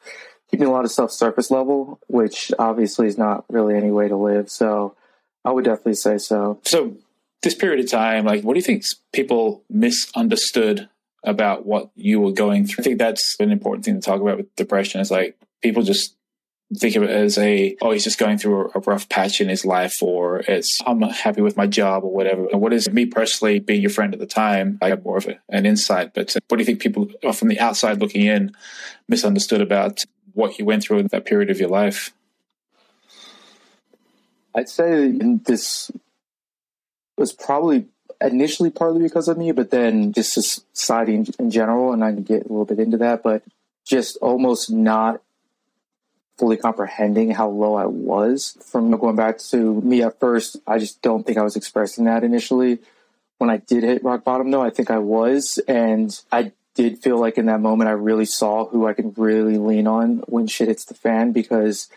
keeping 0.51 0.67
a 0.67 0.73
lot 0.73 0.85
of 0.85 0.91
stuff 0.91 1.11
surface 1.11 1.51
level, 1.51 2.01
which 2.09 2.51
obviously 2.59 3.07
is 3.07 3.19
not 3.19 3.45
really 3.51 3.77
any 3.77 3.91
way 3.91 4.09
to 4.09 4.17
live. 4.17 4.51
So 4.51 4.97
I 5.45 5.53
would 5.53 5.65
definitely 5.65 5.95
say 5.95 6.19
so. 6.19 6.61
So, 6.65 6.97
this 7.43 7.55
period 7.55 7.85
of 7.85 7.91
time, 7.91 8.25
like, 8.25 8.43
what 8.43 8.55
do 8.55 8.59
you 8.59 8.65
think 8.65 8.85
people 9.13 9.63
misunderstood 9.71 10.89
about 11.25 11.65
what 11.65 11.91
you 11.95 12.21
were 12.21 12.33
going 12.33 12.67
through? 12.67 12.83
I 12.83 12.85
think 12.85 12.99
that's 12.99 13.37
an 13.39 13.51
important 13.51 13.85
thing 13.85 13.95
to 13.95 14.01
talk 14.01 14.21
about 14.21 14.39
with 14.39 14.57
depression. 14.57 15.01
Is 15.01 15.11
like 15.11 15.37
people 15.63 15.83
just 15.83 16.17
think 16.77 16.97
of 16.97 17.03
it 17.03 17.11
as 17.11 17.39
a 17.39 17.77
oh 17.81 17.93
he's 17.93 18.05
just 18.05 18.19
going 18.19 18.37
through 18.37 18.71
a, 18.75 18.81
rough 18.81 19.09
patch 19.09 19.41
in 19.41 19.49
his 19.49 19.65
life 19.65 20.03
or 20.03 20.41
it's 20.41 20.79
i'm 20.87 21.01
happy 21.01 21.41
with 21.41 21.57
my 21.57 21.67
job 21.67 22.05
or 22.05 22.13
whatever 22.13 22.45
what 22.59 22.73
is 22.73 22.91
me 22.91 23.07
personally 23.07 23.59
being 23.59 23.81
your 23.81 23.91
friend 23.91 24.13
at 24.13 24.21
the 24.21 24.27
time 24.27 24.79
i 24.83 24.89
have 24.89 25.03
more 25.03 25.17
of 25.17 25.27
a, 25.27 25.39
an 25.49 25.65
insight 25.65 26.13
but 26.13 26.37
uh, 26.37 26.41
what 26.49 26.59
do 26.59 26.61
you 26.61 26.67
think 26.67 26.81
people 26.81 27.09
uh, 27.25 27.33
from 27.33 27.49
the 27.49 27.59
outside 27.59 28.01
looking 28.01 28.27
in 28.27 28.53
misunderstood 29.09 29.63
about 29.63 30.05
what 30.35 30.59
you 30.59 30.65
went 30.65 30.83
through 30.83 30.99
in 30.99 31.07
that 31.07 31.25
period 31.25 31.51
of 31.51 31.59
your 31.59 31.71
life 31.71 32.13
i'd 34.59 34.69
say 34.69 35.13
this 35.47 35.91
was 37.17 37.33
probably 37.33 37.87
initially 38.21 38.71
partly 38.71 39.03
because 39.03 39.29
of 39.29 39.39
me 39.39 39.53
but 39.53 39.71
then 39.71 40.13
just 40.13 40.35
society 40.35 41.15
in, 41.15 41.27
in 41.39 41.51
general 41.51 41.93
and 41.93 42.05
i 42.05 42.13
can 42.13 42.23
get 42.23 42.45
a 42.45 42.49
little 42.49 42.65
bit 42.65 42.79
into 42.79 42.97
that 42.97 43.23
but 43.23 43.43
just 43.85 44.17
almost 44.19 44.71
not 44.71 45.23
fully 46.39 46.57
comprehending 46.57 47.33
how 47.33 47.49
low 47.49 47.75
I 47.75 47.87
was 47.87 48.57
from 48.71 48.91
going 48.93 49.17
back 49.17 49.39
to 49.51 49.81
me 49.81 50.03
at 50.03 50.21
first. 50.21 50.57
I 50.67 50.79
just 50.79 51.03
don't 51.03 51.27
think 51.27 51.37
I 51.37 51.43
was 51.43 51.57
expressing 51.57 52.05
that 52.05 52.23
initially. 52.23 52.79
When 53.39 53.51
I 53.51 53.57
did 53.57 53.83
hit 53.83 54.05
rock 54.05 54.25
bottom, 54.25 54.51
though, 54.51 54.63
I 54.63 54.71
think 54.71 54.91
I 54.91 54.99
was. 54.99 55.59
And 55.67 56.17
I 56.31 56.53
did 56.75 57.01
feel 57.01 57.19
like 57.19 57.39
in 57.39 57.47
that 57.47 57.61
moment, 57.61 57.89
I 57.89 57.93
really 57.93 58.25
saw 58.25 58.67
who 58.67 58.87
I 58.87 58.95
could 58.95 59.19
really 59.19 59.59
lean 59.59 59.89
on 59.89 60.19
when 60.27 60.47
shit 60.47 60.69
hits 60.69 60.85
the 60.85 60.95
fan 60.95 61.33
because 61.33 61.89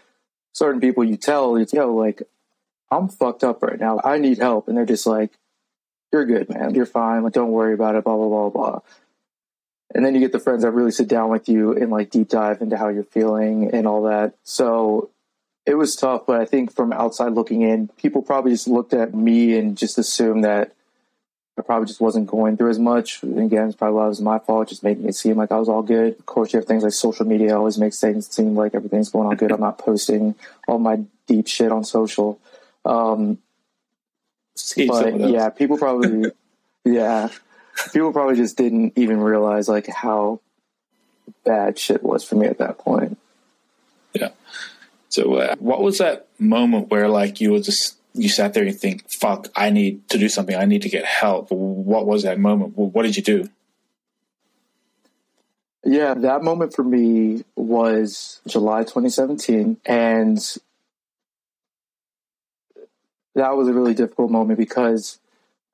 certain 0.54 0.82
people 0.82 1.04
you 1.04 1.18
tell, 1.18 1.56
it's, 1.56 1.74
yo, 1.74 1.94
like, 1.94 2.24
I'm 2.92 3.08
fucked 3.08 3.44
up 3.44 3.64
right 3.64 3.80
now. 3.80 4.00
I 4.04 4.18
need 4.18 4.38
help. 4.38 4.68
And 4.68 4.78
they're 4.78 4.86
just 4.86 5.08
like, 5.08 5.32
you're 6.12 6.26
good, 6.26 6.50
man. 6.50 6.76
You're 6.76 6.86
fine. 6.86 7.24
Like, 7.24 7.34
don't 7.34 7.52
worry 7.52 7.74
about 7.74 7.96
it, 7.96 8.04
blah, 8.04 8.18
blah, 8.18 8.28
blah, 8.28 8.50
blah. 8.50 8.80
And 9.94 10.06
then 10.06 10.14
you 10.14 10.22
get 10.22 10.32
the 10.32 10.40
friends 10.40 10.64
that 10.64 10.72
really 10.72 10.92
sit 10.92 11.08
down 11.08 11.30
with 11.30 11.50
you 11.50 11.74
and 11.74 11.90
like 11.90 12.10
deep 12.10 12.30
dive 12.30 12.62
into 12.62 12.78
how 12.78 12.90
you're 12.90 13.04
feeling 13.04 13.74
and 13.74 13.88
all 13.88 14.04
that. 14.04 14.36
So 14.44 15.10
it 15.66 15.76
was 15.76 15.96
tough, 15.96 16.26
but 16.26 16.40
I 16.40 16.46
think 16.46 16.74
from 16.74 16.94
outside 16.94 17.34
looking 17.34 17.62
in, 17.62 17.90
people 17.98 18.22
probably 18.22 18.52
just 18.52 18.68
looked 18.68 18.94
at 18.94 19.14
me 19.14 19.58
and 19.58 19.78
just 19.78 19.98
assumed 19.98 20.44
that 20.44 20.74
I 21.58 21.62
probably 21.62 21.88
just 21.88 22.02
wasn't 22.02 22.28
going 22.28 22.58
through 22.58 22.70
as 22.70 22.80
much. 22.80 23.22
And 23.22 23.40
again, 23.40 23.68
it's 23.68 23.76
probably 23.76 24.00
lot 24.00 24.08
was 24.08 24.22
my 24.22 24.40
fault, 24.40 24.70
just 24.70 24.84
making 24.84 25.08
it 25.08 25.16
seem 25.16 25.36
like 25.36 25.52
I 25.52 25.58
was 25.58 25.70
all 25.70 25.84
good. 25.84 26.18
Of 26.18 26.26
course, 26.26 26.54
you 26.54 26.60
have 26.60 26.68
things 26.68 26.84
like 26.84 26.94
social 26.94 27.26
media 27.26 27.58
always 27.58 27.78
makes 27.78 28.00
things 28.00 28.34
seem 28.34 28.56
like 28.56 28.74
everything's 28.74 29.10
going 29.10 29.28
on 29.28 29.36
good. 29.36 29.52
I'm 29.52 29.60
not 29.60 29.78
posting 29.78 30.36
all 30.68 30.80
my 30.80 31.02
deep 31.28 31.48
shit 31.48 31.72
on 31.72 31.84
social. 31.84 32.40
Um, 32.86 33.38
but 34.88 35.20
yeah, 35.20 35.50
people 35.50 35.78
probably, 35.78 36.32
yeah, 36.86 37.30
people 37.94 38.12
probably 38.12 38.36
just 38.36 38.58
didn't 38.58 38.94
even 38.96 39.20
realize 39.20 39.68
like 39.68 39.88
how 39.88 40.40
bad 41.46 41.78
shit 41.78 42.04
was 42.04 42.24
for 42.24 42.36
me 42.36 42.48
at 42.48 42.58
that 42.60 42.78
point. 42.78 43.18
Yeah. 44.14 44.30
So, 45.10 45.36
uh, 45.36 45.56
what 45.60 45.82
was 45.82 45.98
that 45.98 46.28
moment 46.40 46.90
where 46.90 47.08
like 47.08 47.42
you 47.42 47.52
were 47.52 47.60
just 47.60 47.98
you 48.14 48.30
sat 48.30 48.54
there 48.54 48.66
and 48.66 48.78
think, 48.78 49.10
"Fuck, 49.20 49.48
I 49.56 49.70
need 49.70 50.08
to 50.10 50.18
do 50.18 50.30
something. 50.30 50.56
I 50.56 50.66
need 50.66 50.82
to 50.84 50.90
get 50.90 51.06
help." 51.06 51.52
What 51.52 52.06
was 52.06 52.24
that 52.24 52.40
moment? 52.40 52.78
What 52.78 53.04
did 53.04 53.16
you 53.16 53.24
do? 53.24 53.50
Yeah, 55.84 56.14
that 56.14 56.44
moment 56.44 56.76
for 56.76 56.84
me 56.84 57.44
was 57.56 58.40
July 58.48 58.82
2017, 58.84 59.78
and 59.86 60.58
that 63.36 63.56
was 63.56 63.68
a 63.68 63.74
really 63.74 63.94
difficult 63.94 64.32
moment 64.32 64.58
because 64.58 65.20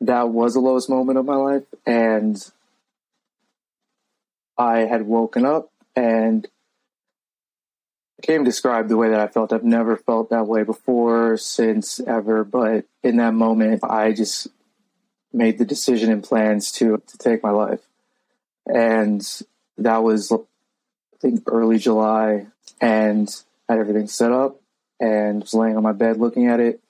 that 0.01 0.29
was 0.29 0.53
the 0.53 0.59
lowest 0.59 0.89
moment 0.89 1.17
of 1.17 1.25
my 1.25 1.35
life. 1.35 1.63
And 1.85 2.43
I 4.57 4.79
had 4.79 5.03
woken 5.03 5.45
up 5.45 5.71
and 5.95 6.47
I 8.19 8.25
can't 8.25 8.45
describe 8.45 8.87
the 8.87 8.97
way 8.97 9.09
that 9.09 9.19
I 9.19 9.27
felt. 9.27 9.53
I've 9.53 9.63
never 9.63 9.95
felt 9.95 10.31
that 10.31 10.47
way 10.47 10.63
before, 10.63 11.37
since 11.37 11.99
ever. 11.99 12.43
But 12.43 12.85
in 13.03 13.17
that 13.17 13.33
moment, 13.33 13.83
I 13.83 14.11
just 14.13 14.47
made 15.31 15.59
the 15.59 15.65
decision 15.65 16.11
and 16.11 16.23
plans 16.23 16.71
to, 16.73 17.01
to 17.05 17.17
take 17.17 17.43
my 17.43 17.51
life. 17.51 17.81
And 18.65 19.21
that 19.77 20.03
was, 20.03 20.31
I 20.31 20.37
think, 21.19 21.43
early 21.47 21.77
July. 21.77 22.47
And 22.81 23.29
had 23.69 23.79
everything 23.79 24.07
set 24.07 24.31
up 24.31 24.59
and 24.99 25.41
was 25.41 25.53
laying 25.53 25.77
on 25.77 25.83
my 25.83 25.91
bed 25.91 26.17
looking 26.17 26.47
at 26.47 26.59
it. 26.59 26.81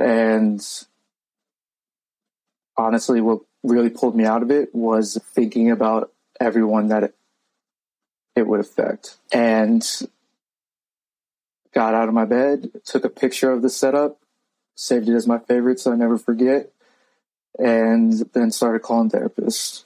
And 0.00 0.60
honestly, 2.76 3.20
what 3.20 3.40
really 3.62 3.90
pulled 3.90 4.16
me 4.16 4.24
out 4.24 4.42
of 4.42 4.50
it 4.50 4.74
was 4.74 5.18
thinking 5.34 5.70
about 5.70 6.12
everyone 6.40 6.88
that 6.88 7.04
it, 7.04 7.14
would 8.46 8.60
affect. 8.60 9.18
And 9.32 9.86
got 11.74 11.94
out 11.94 12.08
of 12.08 12.14
my 12.14 12.24
bed, 12.24 12.70
took 12.86 13.04
a 13.04 13.10
picture 13.10 13.52
of 13.52 13.60
the 13.60 13.68
setup, 13.68 14.18
saved 14.74 15.10
it 15.10 15.14
as 15.14 15.26
my 15.26 15.38
favorite 15.38 15.78
so 15.78 15.92
I 15.92 15.96
never 15.96 16.16
forget, 16.16 16.70
and 17.58 18.14
then 18.32 18.50
started 18.50 18.80
calling 18.80 19.10
therapists. 19.10 19.84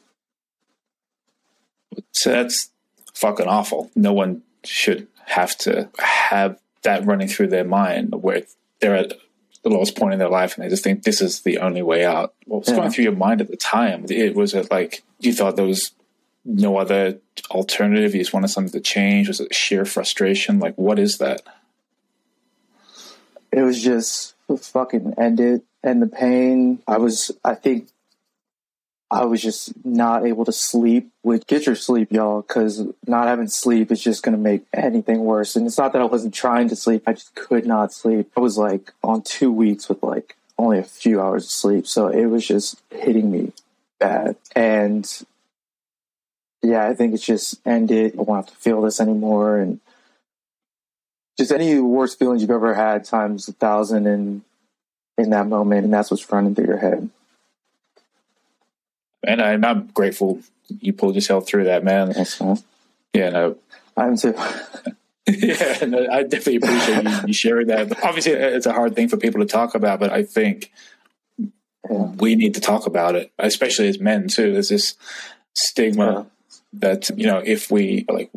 So 2.12 2.30
that's 2.30 2.70
fucking 3.12 3.48
awful. 3.48 3.90
No 3.96 4.12
one 4.12 4.42
should 4.62 5.08
have 5.26 5.58
to 5.58 5.90
have 5.98 6.60
that 6.82 7.04
running 7.04 7.26
through 7.26 7.48
their 7.48 7.64
mind 7.64 8.14
where 8.22 8.42
they're 8.80 8.94
at 8.94 9.14
the 9.64 9.70
lowest 9.70 9.96
point 9.96 10.12
in 10.12 10.18
their 10.18 10.28
life 10.28 10.54
and 10.54 10.64
they 10.64 10.68
just 10.68 10.84
think 10.84 11.02
this 11.02 11.20
is 11.20 11.40
the 11.40 11.58
only 11.58 11.82
way 11.82 12.04
out. 12.04 12.34
What 12.44 12.60
was 12.60 12.68
yeah. 12.68 12.76
going 12.76 12.90
through 12.90 13.04
your 13.04 13.16
mind 13.16 13.40
at 13.40 13.48
the 13.48 13.56
time? 13.56 14.06
It 14.08 14.36
was 14.36 14.54
it 14.54 14.70
like 14.70 15.02
you 15.18 15.32
thought 15.32 15.56
there 15.56 15.64
was 15.64 15.92
no 16.44 16.76
other 16.76 17.18
alternative? 17.50 18.14
You 18.14 18.20
just 18.20 18.34
wanted 18.34 18.48
something 18.48 18.72
to 18.72 18.80
change? 18.80 19.28
Was 19.28 19.40
it 19.40 19.54
sheer 19.54 19.86
frustration? 19.86 20.60
Like 20.60 20.76
what 20.76 20.98
is 20.98 21.18
that? 21.18 21.42
It 23.50 23.62
was 23.62 23.82
just 23.82 24.34
fucking 24.60 25.14
end 25.16 25.40
it 25.40 25.62
and 25.82 26.02
the 26.02 26.06
pain. 26.06 26.80
I 26.86 26.98
was 26.98 27.30
I 27.42 27.54
think 27.54 27.88
I 29.10 29.24
was 29.24 29.42
just 29.42 29.72
not 29.84 30.26
able 30.26 30.44
to 30.44 30.52
sleep. 30.52 31.10
With 31.22 31.46
get 31.46 31.66
your 31.66 31.76
sleep, 31.76 32.10
y'all, 32.10 32.42
because 32.42 32.86
not 33.06 33.28
having 33.28 33.48
sleep 33.48 33.92
is 33.92 34.02
just 34.02 34.22
going 34.22 34.36
to 34.36 34.42
make 34.42 34.66
anything 34.72 35.20
worse. 35.20 35.56
And 35.56 35.66
it's 35.66 35.78
not 35.78 35.92
that 35.92 36.02
I 36.02 36.06
wasn't 36.06 36.34
trying 36.34 36.68
to 36.68 36.76
sleep; 36.76 37.04
I 37.06 37.12
just 37.12 37.34
could 37.34 37.66
not 37.66 37.92
sleep. 37.92 38.30
I 38.36 38.40
was 38.40 38.58
like 38.58 38.92
on 39.02 39.22
two 39.22 39.52
weeks 39.52 39.88
with 39.88 40.02
like 40.02 40.36
only 40.58 40.78
a 40.78 40.84
few 40.84 41.20
hours 41.20 41.44
of 41.44 41.50
sleep, 41.50 41.86
so 41.86 42.08
it 42.08 42.26
was 42.26 42.46
just 42.46 42.80
hitting 42.90 43.30
me 43.30 43.52
bad. 44.00 44.36
And 44.56 45.10
yeah, 46.62 46.88
I 46.88 46.94
think 46.94 47.14
it's 47.14 47.26
just 47.26 47.60
ended. 47.66 48.14
I 48.18 48.22
won't 48.22 48.46
have 48.46 48.54
to 48.54 48.60
feel 48.60 48.82
this 48.82 49.00
anymore, 49.00 49.58
and 49.58 49.80
just 51.38 51.52
any 51.52 51.78
worst 51.78 52.18
feelings 52.18 52.42
you've 52.42 52.50
ever 52.50 52.74
had 52.74 53.04
times 53.04 53.48
a 53.48 53.52
thousand, 53.52 54.06
and 54.06 54.42
in 55.18 55.30
that 55.30 55.46
moment, 55.46 55.84
and 55.84 55.92
that's 55.92 56.10
what's 56.10 56.30
running 56.32 56.54
through 56.54 56.66
your 56.66 56.78
head 56.78 57.10
and 59.26 59.40
I, 59.40 59.70
am 59.70 59.88
grateful 59.88 60.40
you 60.68 60.92
pulled 60.92 61.14
yourself 61.14 61.46
through 61.46 61.64
that, 61.64 61.84
man. 61.84 62.12
Yes, 62.16 62.40
man. 62.40 62.58
Yeah, 63.12 63.30
no, 63.30 63.56
I'm 63.96 64.16
too. 64.16 64.34
yeah, 65.26 65.86
no, 65.86 66.06
I 66.12 66.22
definitely 66.22 66.56
appreciate 66.56 67.04
you, 67.04 67.20
you, 67.28 67.32
sharing 67.32 67.68
that. 67.68 68.04
Obviously, 68.04 68.34
uh, 68.34 68.48
it's 68.48 68.66
a 68.66 68.72
hard 68.72 68.94
thing 68.94 69.08
for 69.08 69.16
people 69.16 69.40
to 69.40 69.46
talk 69.46 69.74
about, 69.74 69.98
but 69.98 70.12
I 70.12 70.22
think 70.22 70.70
yeah. 71.38 72.10
we 72.18 72.34
need 72.34 72.54
to 72.54 72.60
talk 72.60 72.86
about 72.86 73.14
it, 73.14 73.32
especially 73.38 73.88
as 73.88 73.98
men 73.98 74.28
too. 74.28 74.52
There's 74.52 74.68
this 74.68 74.96
stigma 75.54 76.12
yeah. 76.12 76.24
that 76.74 77.18
you 77.18 77.26
know, 77.26 77.40
if 77.42 77.70
we 77.70 78.04
like 78.10 78.30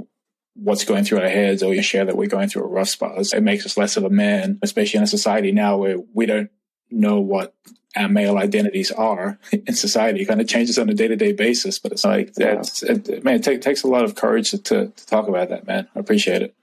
what's 0.55 0.85
going 0.85 1.03
through 1.03 1.19
our 1.19 1.27
heads 1.27 1.61
or 1.61 1.73
you 1.73 1.81
share 1.81 2.05
that 2.05 2.15
we're 2.15 2.27
going 2.29 2.47
through 2.47 2.63
a 2.63 2.67
rough 2.67 2.89
spot, 2.89 3.17
it 3.33 3.43
makes 3.43 3.65
us 3.65 3.75
less 3.75 3.97
of 3.97 4.05
a 4.05 4.09
man, 4.09 4.57
especially 4.61 4.99
in 4.99 5.03
a 5.03 5.07
society 5.07 5.51
now 5.51 5.75
where 5.75 5.97
we 6.13 6.25
don't 6.25 6.49
know 6.89 7.19
what 7.19 7.53
our 7.97 8.09
male 8.09 8.37
identities 8.37 8.91
are 8.91 9.39
in 9.51 9.73
society. 9.73 10.21
It 10.21 10.25
kind 10.25 10.41
of 10.41 10.47
changes 10.47 10.77
on 10.77 10.89
a 10.89 10.93
day 10.93 11.07
to 11.07 11.15
day 11.15 11.33
basis, 11.33 11.79
but 11.79 11.91
it's 11.91 12.05
oh, 12.05 12.09
like, 12.09 12.33
yeah. 12.37 12.59
it's, 12.59 12.83
it, 12.83 13.23
man, 13.23 13.35
it 13.35 13.43
take, 13.43 13.61
takes 13.61 13.83
a 13.83 13.87
lot 13.87 14.03
of 14.03 14.15
courage 14.15 14.51
to, 14.51 14.57
to, 14.59 14.87
to, 14.87 15.05
talk 15.05 15.27
about 15.27 15.49
that, 15.49 15.67
man. 15.67 15.87
I 15.95 15.99
appreciate 15.99 16.41
it. 16.41 16.55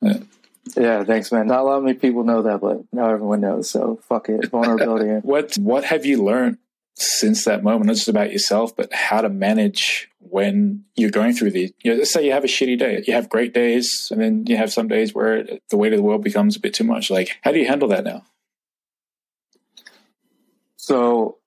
Yeah. 0.00 0.18
yeah. 0.76 1.04
thanks, 1.04 1.32
man. 1.32 1.46
Not 1.46 1.60
a 1.60 1.62
lot 1.62 1.88
of 1.88 2.00
people 2.00 2.24
know 2.24 2.42
that, 2.42 2.60
but 2.60 2.82
now 2.92 3.10
everyone 3.10 3.40
knows. 3.40 3.70
So 3.70 4.00
fuck 4.08 4.28
it, 4.28 4.50
vulnerability. 4.50 5.10
what 5.26 5.56
What 5.56 5.84
have 5.84 6.06
you 6.06 6.22
learned 6.22 6.58
since 6.94 7.44
that 7.44 7.64
moment? 7.64 7.86
Not 7.86 7.96
just 7.96 8.08
about 8.08 8.32
yourself, 8.32 8.76
but 8.76 8.92
how 8.92 9.20
to 9.20 9.28
manage 9.28 10.08
when 10.20 10.84
you're 10.94 11.10
going 11.10 11.34
through 11.34 11.50
the. 11.50 11.74
You 11.82 11.92
know, 11.92 11.98
let's 11.98 12.12
say 12.12 12.24
you 12.24 12.32
have 12.32 12.44
a 12.44 12.48
shitty 12.48 12.78
day. 12.78 13.02
You 13.06 13.14
have 13.14 13.28
great 13.28 13.54
days, 13.54 14.08
and 14.10 14.20
then 14.20 14.44
you 14.46 14.56
have 14.56 14.72
some 14.72 14.88
days 14.88 15.14
where 15.14 15.44
the 15.70 15.76
weight 15.76 15.92
of 15.92 15.98
the 15.98 16.04
world 16.04 16.22
becomes 16.22 16.56
a 16.56 16.60
bit 16.60 16.74
too 16.74 16.84
much. 16.84 17.10
Like, 17.10 17.38
how 17.42 17.50
do 17.52 17.58
you 17.58 17.66
handle 17.66 17.88
that 17.88 18.04
now? 18.04 18.24
So 20.86 21.38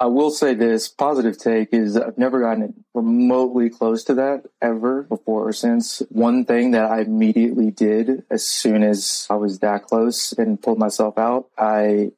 I 0.00 0.06
will 0.06 0.32
say 0.32 0.54
this 0.54 0.88
positive 0.88 1.38
take 1.38 1.68
is 1.72 1.96
I've 1.96 2.18
never 2.18 2.40
gotten 2.40 2.84
remotely 2.94 3.70
close 3.70 4.02
to 4.04 4.14
that 4.14 4.42
ever 4.60 5.04
before 5.04 5.46
or 5.46 5.52
since. 5.52 6.02
One 6.08 6.44
thing 6.44 6.72
that 6.72 6.90
I 6.90 7.02
immediately 7.02 7.70
did 7.70 8.24
as 8.28 8.44
soon 8.44 8.82
as 8.82 9.28
I 9.30 9.36
was 9.36 9.60
that 9.60 9.84
close 9.84 10.32
and 10.32 10.60
pulled 10.60 10.80
myself 10.80 11.16
out, 11.16 11.48
I 11.56 12.10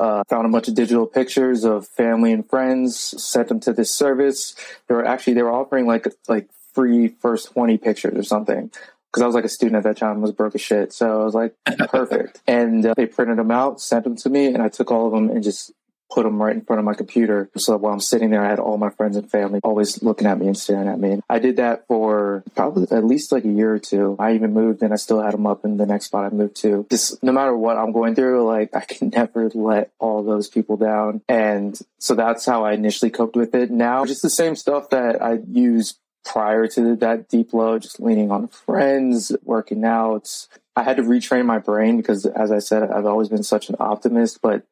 uh, 0.00 0.24
found 0.26 0.46
a 0.46 0.48
bunch 0.48 0.68
of 0.68 0.74
digital 0.74 1.06
pictures 1.06 1.64
of 1.64 1.86
family 1.86 2.32
and 2.32 2.48
friends, 2.48 2.96
sent 3.22 3.48
them 3.48 3.60
to 3.60 3.74
this 3.74 3.94
service. 3.94 4.54
They 4.88 4.94
were 4.94 5.04
actually 5.04 5.34
they 5.34 5.42
were 5.42 5.52
offering 5.52 5.86
like 5.86 6.06
like 6.28 6.48
free 6.72 7.08
first 7.08 7.52
twenty 7.52 7.76
pictures 7.76 8.16
or 8.16 8.22
something. 8.22 8.70
Because 9.12 9.22
I 9.22 9.26
was 9.26 9.34
like 9.34 9.44
a 9.44 9.48
student 9.48 9.76
at 9.76 9.84
that 9.84 9.96
time, 9.96 10.20
was 10.20 10.32
broke 10.32 10.54
as 10.54 10.60
shit. 10.60 10.92
So 10.92 11.20
I 11.20 11.24
was 11.24 11.34
like, 11.34 11.54
perfect. 11.88 12.40
and 12.46 12.84
uh, 12.84 12.94
they 12.94 13.06
printed 13.06 13.38
them 13.38 13.50
out, 13.50 13.80
sent 13.80 14.04
them 14.04 14.16
to 14.16 14.30
me, 14.30 14.46
and 14.46 14.62
I 14.62 14.68
took 14.68 14.90
all 14.90 15.06
of 15.06 15.12
them 15.12 15.30
and 15.30 15.42
just 15.42 15.72
put 16.10 16.22
them 16.24 16.40
right 16.40 16.54
in 16.54 16.62
front 16.62 16.78
of 16.78 16.84
my 16.84 16.94
computer. 16.94 17.50
So 17.56 17.76
while 17.76 17.92
I'm 17.92 18.00
sitting 18.00 18.30
there, 18.30 18.44
I 18.44 18.48
had 18.48 18.58
all 18.58 18.78
my 18.78 18.90
friends 18.90 19.16
and 19.16 19.30
family 19.30 19.60
always 19.62 20.02
looking 20.02 20.26
at 20.26 20.38
me 20.38 20.46
and 20.46 20.56
staring 20.56 20.88
at 20.88 20.98
me. 20.98 21.12
And 21.12 21.22
I 21.28 21.38
did 21.38 21.56
that 21.56 21.86
for 21.86 22.44
probably 22.54 22.86
at 22.96 23.04
least 23.04 23.30
like 23.30 23.44
a 23.44 23.48
year 23.48 23.74
or 23.74 23.78
two. 23.78 24.16
I 24.18 24.34
even 24.34 24.54
moved 24.54 24.82
and 24.82 24.92
I 24.92 24.96
still 24.96 25.20
had 25.20 25.34
them 25.34 25.46
up 25.46 25.64
in 25.64 25.76
the 25.76 25.86
next 25.86 26.06
spot 26.06 26.24
I 26.24 26.34
moved 26.34 26.56
to. 26.62 26.86
Just 26.90 27.22
no 27.22 27.32
matter 27.32 27.54
what 27.54 27.76
I'm 27.76 27.92
going 27.92 28.14
through, 28.14 28.46
like 28.46 28.74
I 28.74 28.80
can 28.80 29.08
never 29.14 29.50
let 29.50 29.90
all 29.98 30.22
those 30.22 30.48
people 30.48 30.76
down. 30.76 31.20
And 31.28 31.78
so 31.98 32.14
that's 32.14 32.46
how 32.46 32.64
I 32.64 32.72
initially 32.72 33.10
coped 33.10 33.36
with 33.36 33.54
it. 33.54 33.70
Now, 33.70 34.04
just 34.06 34.22
the 34.22 34.30
same 34.30 34.56
stuff 34.56 34.90
that 34.90 35.22
I 35.22 35.38
use 35.46 35.98
prior 36.28 36.66
to 36.68 36.94
that 36.96 37.28
deep 37.28 37.54
low, 37.54 37.78
just 37.78 38.00
leaning 38.00 38.30
on 38.30 38.48
friends, 38.48 39.34
working 39.42 39.84
out. 39.84 40.46
I 40.76 40.82
had 40.82 40.98
to 40.98 41.02
retrain 41.02 41.46
my 41.46 41.58
brain 41.58 41.96
because, 41.96 42.26
as 42.26 42.52
I 42.52 42.58
said, 42.58 42.90
I've 42.90 43.06
always 43.06 43.28
been 43.28 43.42
such 43.42 43.68
an 43.70 43.76
optimist, 43.80 44.40
but 44.42 44.64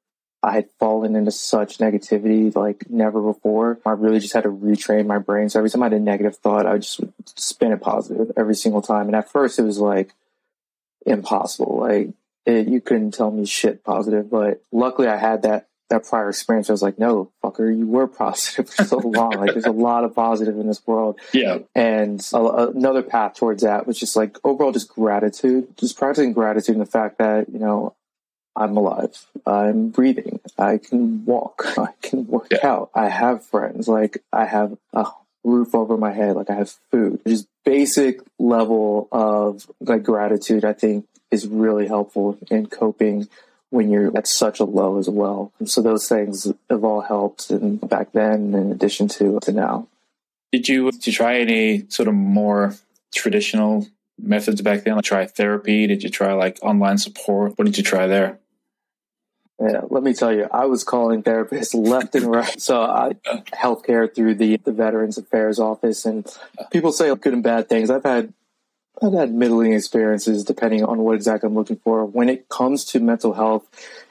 I 0.42 0.52
had 0.52 0.68
fallen 0.78 1.16
into 1.16 1.30
such 1.30 1.78
negativity 1.78 2.54
like 2.54 2.88
never 2.90 3.20
before. 3.22 3.78
I 3.86 3.92
really 3.92 4.20
just 4.20 4.34
had 4.34 4.44
to 4.44 4.50
retrain 4.50 5.06
my 5.06 5.18
brain. 5.18 5.48
So 5.48 5.58
every 5.58 5.70
time 5.70 5.82
I 5.82 5.86
had 5.86 5.94
a 5.94 6.00
negative 6.00 6.36
thought, 6.36 6.66
I 6.66 6.74
would 6.74 6.82
just 6.82 7.00
spin 7.36 7.72
it 7.72 7.80
positive 7.80 8.30
every 8.36 8.54
single 8.54 8.82
time. 8.82 9.06
And 9.06 9.16
at 9.16 9.30
first, 9.30 9.58
it 9.58 9.62
was 9.62 9.78
like 9.78 10.12
impossible. 11.06 11.78
Like 11.80 12.10
it, 12.44 12.68
you 12.68 12.80
couldn't 12.80 13.12
tell 13.12 13.30
me 13.30 13.46
shit 13.46 13.82
positive. 13.82 14.30
But 14.30 14.62
luckily, 14.70 15.08
I 15.08 15.16
had 15.16 15.42
that 15.42 15.68
that 15.88 16.04
prior 16.04 16.28
experience. 16.28 16.68
I 16.68 16.72
was 16.72 16.82
like, 16.82 16.98
no, 16.98 17.30
fucker, 17.44 17.76
you 17.76 17.86
were 17.86 18.06
positive 18.06 18.68
for 18.68 18.84
so 18.84 18.98
long. 18.98 19.32
like 19.32 19.52
there's 19.52 19.66
a 19.66 19.70
lot 19.72 20.04
of 20.04 20.14
positive 20.14 20.58
in 20.58 20.66
this 20.66 20.84
world. 20.86 21.18
Yeah. 21.32 21.58
And 21.74 22.26
a, 22.32 22.68
another 22.68 23.02
path 23.02 23.34
towards 23.34 23.62
that 23.62 23.86
was 23.86 23.98
just 23.98 24.16
like 24.16 24.38
overall 24.44 24.72
just 24.72 24.88
gratitude, 24.88 25.76
just 25.76 25.96
practicing 25.96 26.32
gratitude 26.32 26.76
and 26.76 26.82
the 26.82 26.90
fact 26.90 27.18
that 27.18 27.48
you 27.48 27.58
know 27.58 27.94
I'm 28.56 28.76
alive. 28.76 29.26
I'm 29.46 29.90
breathing. 29.90 30.40
I 30.58 30.78
can 30.78 31.24
walk. 31.24 31.64
I 31.78 31.92
can 32.02 32.26
work 32.26 32.48
yeah. 32.50 32.66
out. 32.66 32.90
I 32.94 33.08
have 33.08 33.44
friends. 33.44 33.86
Like 33.86 34.22
I 34.32 34.46
have 34.46 34.76
a 34.92 35.06
roof 35.44 35.74
over 35.74 35.96
my 35.96 36.12
head. 36.12 36.36
Like 36.36 36.50
I 36.50 36.54
have 36.54 36.74
food. 36.90 37.20
Just 37.26 37.46
basic 37.64 38.20
level 38.38 39.08
of 39.12 39.70
like 39.80 40.02
gratitude, 40.02 40.64
I 40.64 40.72
think 40.72 41.06
is 41.30 41.46
really 41.46 41.86
helpful 41.86 42.38
in 42.50 42.66
coping 42.66 43.28
when 43.76 43.90
you're 43.90 44.16
at 44.16 44.26
such 44.26 44.58
a 44.58 44.64
low 44.64 44.98
as 44.98 45.08
well. 45.08 45.52
And 45.58 45.70
so 45.70 45.82
those 45.82 46.08
things 46.08 46.50
have 46.70 46.84
all 46.84 47.02
helped 47.02 47.50
and 47.50 47.80
back 47.88 48.12
then 48.12 48.54
in 48.54 48.72
addition 48.72 49.06
to, 49.08 49.38
to 49.40 49.52
now. 49.52 49.86
Did 50.52 50.68
you, 50.68 50.90
did 50.90 51.06
you 51.06 51.12
try 51.12 51.38
any 51.38 51.84
sort 51.88 52.08
of 52.08 52.14
more 52.14 52.74
traditional 53.14 53.86
methods 54.18 54.62
back 54.62 54.84
then? 54.84 54.96
Like 54.96 55.04
try 55.04 55.26
therapy? 55.26 55.86
Did 55.86 56.02
you 56.02 56.08
try 56.08 56.32
like 56.32 56.58
online 56.62 56.98
support? 56.98 57.58
What 57.58 57.66
did 57.66 57.76
you 57.76 57.84
try 57.84 58.06
there? 58.06 58.38
Yeah, 59.60 59.82
let 59.88 60.02
me 60.02 60.12
tell 60.12 60.34
you, 60.34 60.48
I 60.50 60.66
was 60.66 60.84
calling 60.84 61.22
therapists 61.22 61.74
left 61.88 62.14
and 62.14 62.26
right. 62.26 62.60
So 62.60 62.82
I 62.82 63.12
healthcare 63.54 64.12
through 64.14 64.34
the 64.34 64.58
the 64.58 64.72
Veterans 64.72 65.16
Affairs 65.16 65.58
office, 65.58 66.04
and 66.04 66.26
people 66.70 66.92
say 66.92 67.14
good 67.14 67.32
and 67.32 67.42
bad 67.42 67.68
things. 67.68 67.90
I've 67.90 68.04
had 68.04 68.34
I've 69.02 69.12
had 69.12 69.32
middling 69.32 69.74
experiences 69.74 70.44
depending 70.44 70.84
on 70.84 70.98
what 70.98 71.14
exactly 71.14 71.48
I'm 71.48 71.54
looking 71.54 71.76
for. 71.76 72.04
When 72.04 72.28
it 72.28 72.48
comes 72.48 72.84
to 72.86 73.00
mental 73.00 73.34
health, 73.34 73.68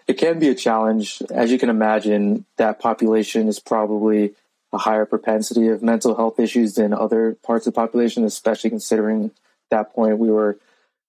it 0.07 0.13
can 0.13 0.37
be 0.37 0.49
a 0.49 0.55
challenge. 0.55 1.21
As 1.31 1.51
you 1.51 1.57
can 1.57 1.69
imagine, 1.69 2.45
that 2.57 2.79
population 2.79 3.47
is 3.47 3.59
probably 3.59 4.33
a 4.71 4.77
higher 4.77 5.05
propensity 5.05 5.69
of 5.69 5.81
mental 5.81 6.15
health 6.15 6.39
issues 6.39 6.75
than 6.75 6.93
other 6.93 7.37
parts 7.43 7.65
of 7.65 7.73
the 7.73 7.79
population, 7.79 8.23
especially 8.23 8.69
considering 8.69 9.31
that 9.71 9.93
point 9.93 10.19
we 10.19 10.29
were 10.29 10.59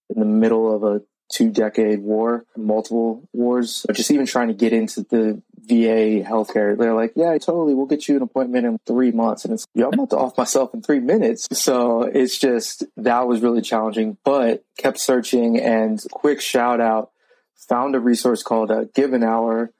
in 0.09 0.19
the 0.19 0.25
middle 0.25 0.73
of 0.73 0.83
a 0.83 1.01
two 1.29 1.49
decade 1.49 1.99
war, 1.99 2.45
multiple 2.55 3.27
wars, 3.33 3.85
just 3.93 4.11
even 4.11 4.25
trying 4.25 4.47
to 4.47 4.53
get 4.53 4.73
into 4.73 5.03
the 5.03 5.41
VA 5.67 6.23
healthcare. 6.23 6.77
They're 6.77 6.93
like, 6.93 7.13
yeah, 7.15 7.37
totally. 7.37 7.73
We'll 7.73 7.85
get 7.85 8.07
you 8.07 8.15
an 8.15 8.21
appointment 8.21 8.65
in 8.65 8.79
three 8.85 9.11
months. 9.11 9.43
And 9.43 9.53
it's, 9.53 9.67
yeah, 9.73 9.85
I'm 9.85 9.93
about 9.93 10.09
to 10.11 10.17
off 10.17 10.37
myself 10.37 10.73
in 10.73 10.81
three 10.81 10.99
minutes. 10.99 11.47
So 11.51 12.03
it's 12.03 12.37
just, 12.37 12.85
that 12.95 13.27
was 13.27 13.41
really 13.41 13.61
challenging, 13.61 14.17
but 14.23 14.63
kept 14.77 14.99
searching 14.99 15.59
and 15.59 16.01
quick 16.11 16.39
shout 16.39 16.79
out, 16.79 17.11
found 17.67 17.95
a 17.95 17.99
resource 17.99 18.43
called 18.43 18.71
uh, 18.71 18.85
Give 18.93 19.13
an 19.13 19.23
Hour. 19.23 19.71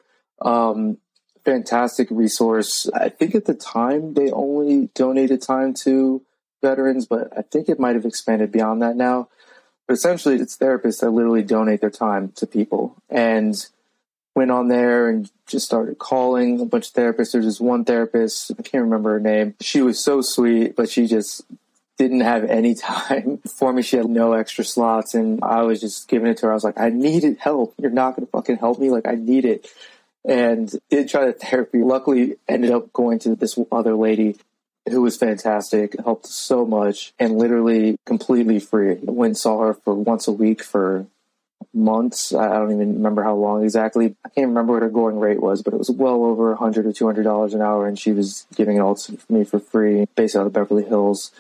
Um, 0.42 0.98
fantastic 1.46 2.10
resource. 2.12 2.90
I 2.94 3.08
think 3.08 3.34
at 3.34 3.46
the 3.46 3.54
time 3.54 4.14
they 4.14 4.30
only 4.32 4.90
donated 4.94 5.42
time 5.42 5.74
to 5.76 6.22
veterans, 6.62 7.06
but 7.06 7.32
I 7.38 7.44
think 7.44 7.70
it 7.70 7.80
might 7.80 7.96
have 7.96 8.06
expanded 8.06 8.52
beyond 8.52 8.82
that 8.82 8.98
now. 8.98 9.30
But 9.88 9.94
essentially, 9.94 10.36
it's 10.36 10.58
therapists 10.58 11.00
that 11.00 11.12
literally 11.12 11.44
donate 11.44 11.82
their 11.82 11.90
time 11.90 12.34
to 12.36 12.46
people. 12.46 12.96
And 13.10 13.56
went 14.38 14.52
on 14.52 14.68
there 14.68 15.10
and 15.10 15.32
just 15.48 15.66
started 15.66 15.98
calling 15.98 16.62
a 16.62 16.66
bunch 16.66 16.90
of 16.90 16.94
therapists. 16.94 17.32
There's 17.32 17.46
this 17.46 17.60
one 17.60 17.84
therapist, 17.84 18.52
I 18.52 18.62
can't 18.62 18.84
remember 18.84 19.14
her 19.14 19.20
name. 19.20 19.56
She 19.60 19.82
was 19.82 20.00
so 20.00 20.22
sweet, 20.22 20.76
but 20.76 20.90
she 20.90 21.08
just 21.08 21.42
didn't 21.98 22.22
have 22.22 22.44
any 22.44 22.76
time 22.76 23.40
for 23.40 23.74
me. 23.74 23.82
She 23.82 23.98
had 23.98 24.06
no 24.06 24.34
extra 24.34 24.64
slots, 24.64 25.16
and 25.16 25.44
I 25.44 25.64
was 25.64 25.82
just 25.82 26.08
giving 26.08 26.30
it 26.30 26.38
to 26.38 26.46
her. 26.46 26.52
I 26.52 26.56
was 26.56 26.64
like, 26.64 26.80
I 26.80 26.90
needed 26.90 27.38
help. 27.40 27.74
You're 27.80 27.90
not 27.90 28.16
going 28.16 28.28
to 28.28 28.32
fucking 28.32 28.58
help 28.58 28.80
me. 28.80 28.92
Like, 28.92 29.08
I 29.08 29.16
need 29.16 29.44
it. 29.44 29.68
And 30.24 30.72
did 30.90 31.10
try 31.10 31.26
the 31.26 31.34
therapy. 31.34 31.80
Luckily, 31.80 32.36
ended 32.48 32.70
up 32.72 32.94
going 32.94 33.18
to 33.20 33.36
this 33.36 33.58
other 33.72 33.96
lady 33.96 34.36
who 34.90 35.02
was 35.02 35.18
fantastic, 35.18 35.96
helped 36.00 36.28
so 36.28 36.66
much, 36.66 37.14
and 37.20 37.38
literally 37.38 37.98
completely 38.06 38.60
free. 38.60 38.98
Went 39.02 39.38
saw 39.38 39.60
her 39.60 39.74
for 39.74 39.94
once 39.94 40.28
a 40.28 40.32
week 40.32 40.64
for 40.64 41.08
months. 41.74 42.34
I 42.34 42.56
don't 42.56 42.72
even 42.72 42.96
remember 42.96 43.24
how 43.24 43.36
long 43.36 43.64
exactly. 43.64 44.16
I 44.26 44.30
can't 44.30 44.48
remember 44.48 44.74
what 44.74 44.82
her 44.82 44.90
going 44.90 45.20
rate 45.20 45.42
was, 45.42 45.62
but 45.62 45.74
it 45.74 45.78
was 45.78 45.92
well 45.92 46.24
over 46.24 46.52
a 46.52 46.58
hundred 46.58 46.86
or 46.86 46.94
two 46.94 47.06
hundred 47.06 47.24
dollars 47.24 47.54
an 47.54 47.62
hour, 47.62 47.88
and 47.88 47.98
she 47.98 48.12
was 48.12 48.46
giving 48.56 48.78
it 48.78 48.82
all 48.82 48.96
to 48.96 49.18
me 49.30 49.44
for 49.44 49.60
free, 49.60 50.06
based 50.16 50.36
out 50.36 50.48
of 50.48 50.54
Beverly 50.54 50.84
Hills. 50.84 51.32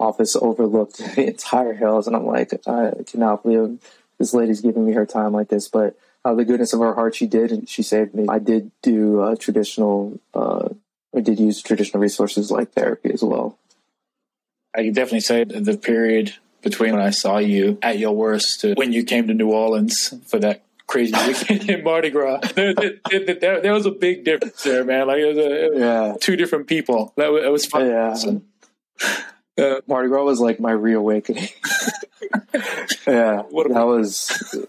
Office 0.00 0.34
overlooked 0.36 0.98
the 1.16 1.28
entire 1.28 1.74
hills, 1.74 2.06
and 2.06 2.16
I'm 2.16 2.26
like, 2.26 2.52
I 2.66 2.92
cannot 3.06 3.42
believe 3.42 3.80
this 4.18 4.34
lady's 4.34 4.60
giving 4.60 4.84
me 4.84 4.92
her 4.92 5.06
time 5.06 5.32
like 5.32 5.48
this, 5.48 5.68
but. 5.68 5.96
The 6.26 6.42
goodness 6.42 6.72
of 6.72 6.80
her 6.80 6.94
heart, 6.94 7.14
she 7.14 7.26
did, 7.26 7.52
and 7.52 7.68
she 7.68 7.82
saved 7.82 8.14
me. 8.14 8.24
I 8.30 8.38
did 8.38 8.70
do 8.80 9.20
uh, 9.20 9.36
traditional 9.36 10.18
uh, 10.32 10.70
I 11.14 11.20
did 11.20 11.38
use 11.38 11.62
traditional 11.62 12.00
resources 12.00 12.50
like 12.50 12.72
therapy 12.72 13.10
as 13.12 13.22
well. 13.22 13.58
I 14.74 14.82
can 14.82 14.92
definitely 14.92 15.20
say 15.20 15.44
the 15.44 15.76
period 15.76 16.34
between 16.62 16.92
when 16.92 17.02
I 17.02 17.10
saw 17.10 17.38
you 17.38 17.78
at 17.82 17.98
your 17.98 18.12
worst 18.12 18.62
to 18.62 18.74
when 18.74 18.92
you 18.92 19.04
came 19.04 19.28
to 19.28 19.34
New 19.34 19.50
Orleans 19.50 20.14
for 20.26 20.38
that 20.40 20.64
crazy 20.86 21.14
weekend 21.26 21.70
in 21.70 21.84
Mardi 21.84 22.10
Gras. 22.10 22.40
There, 22.54 22.74
there, 22.74 23.34
there, 23.34 23.60
there, 23.60 23.72
was 23.72 23.86
a 23.86 23.90
big 23.90 24.24
difference 24.24 24.62
there, 24.62 24.84
man. 24.84 25.06
Like 25.06 25.18
it 25.18 25.26
was, 25.26 25.38
a, 25.38 25.64
it 25.64 25.72
was 25.72 25.80
yeah. 25.80 26.14
two 26.20 26.36
different 26.36 26.66
people. 26.66 27.12
That 27.16 27.32
was, 27.32 27.44
it 27.44 27.52
was 27.52 27.66
fun. 27.66 27.86
Yeah. 27.86 28.16
Uh, 29.56 29.76
Mardi 29.86 30.08
Gras 30.08 30.24
was 30.24 30.40
like 30.40 30.58
my 30.58 30.72
reawakening. 30.72 31.46
yeah, 33.06 33.42
that 33.42 33.84
was 33.86 34.66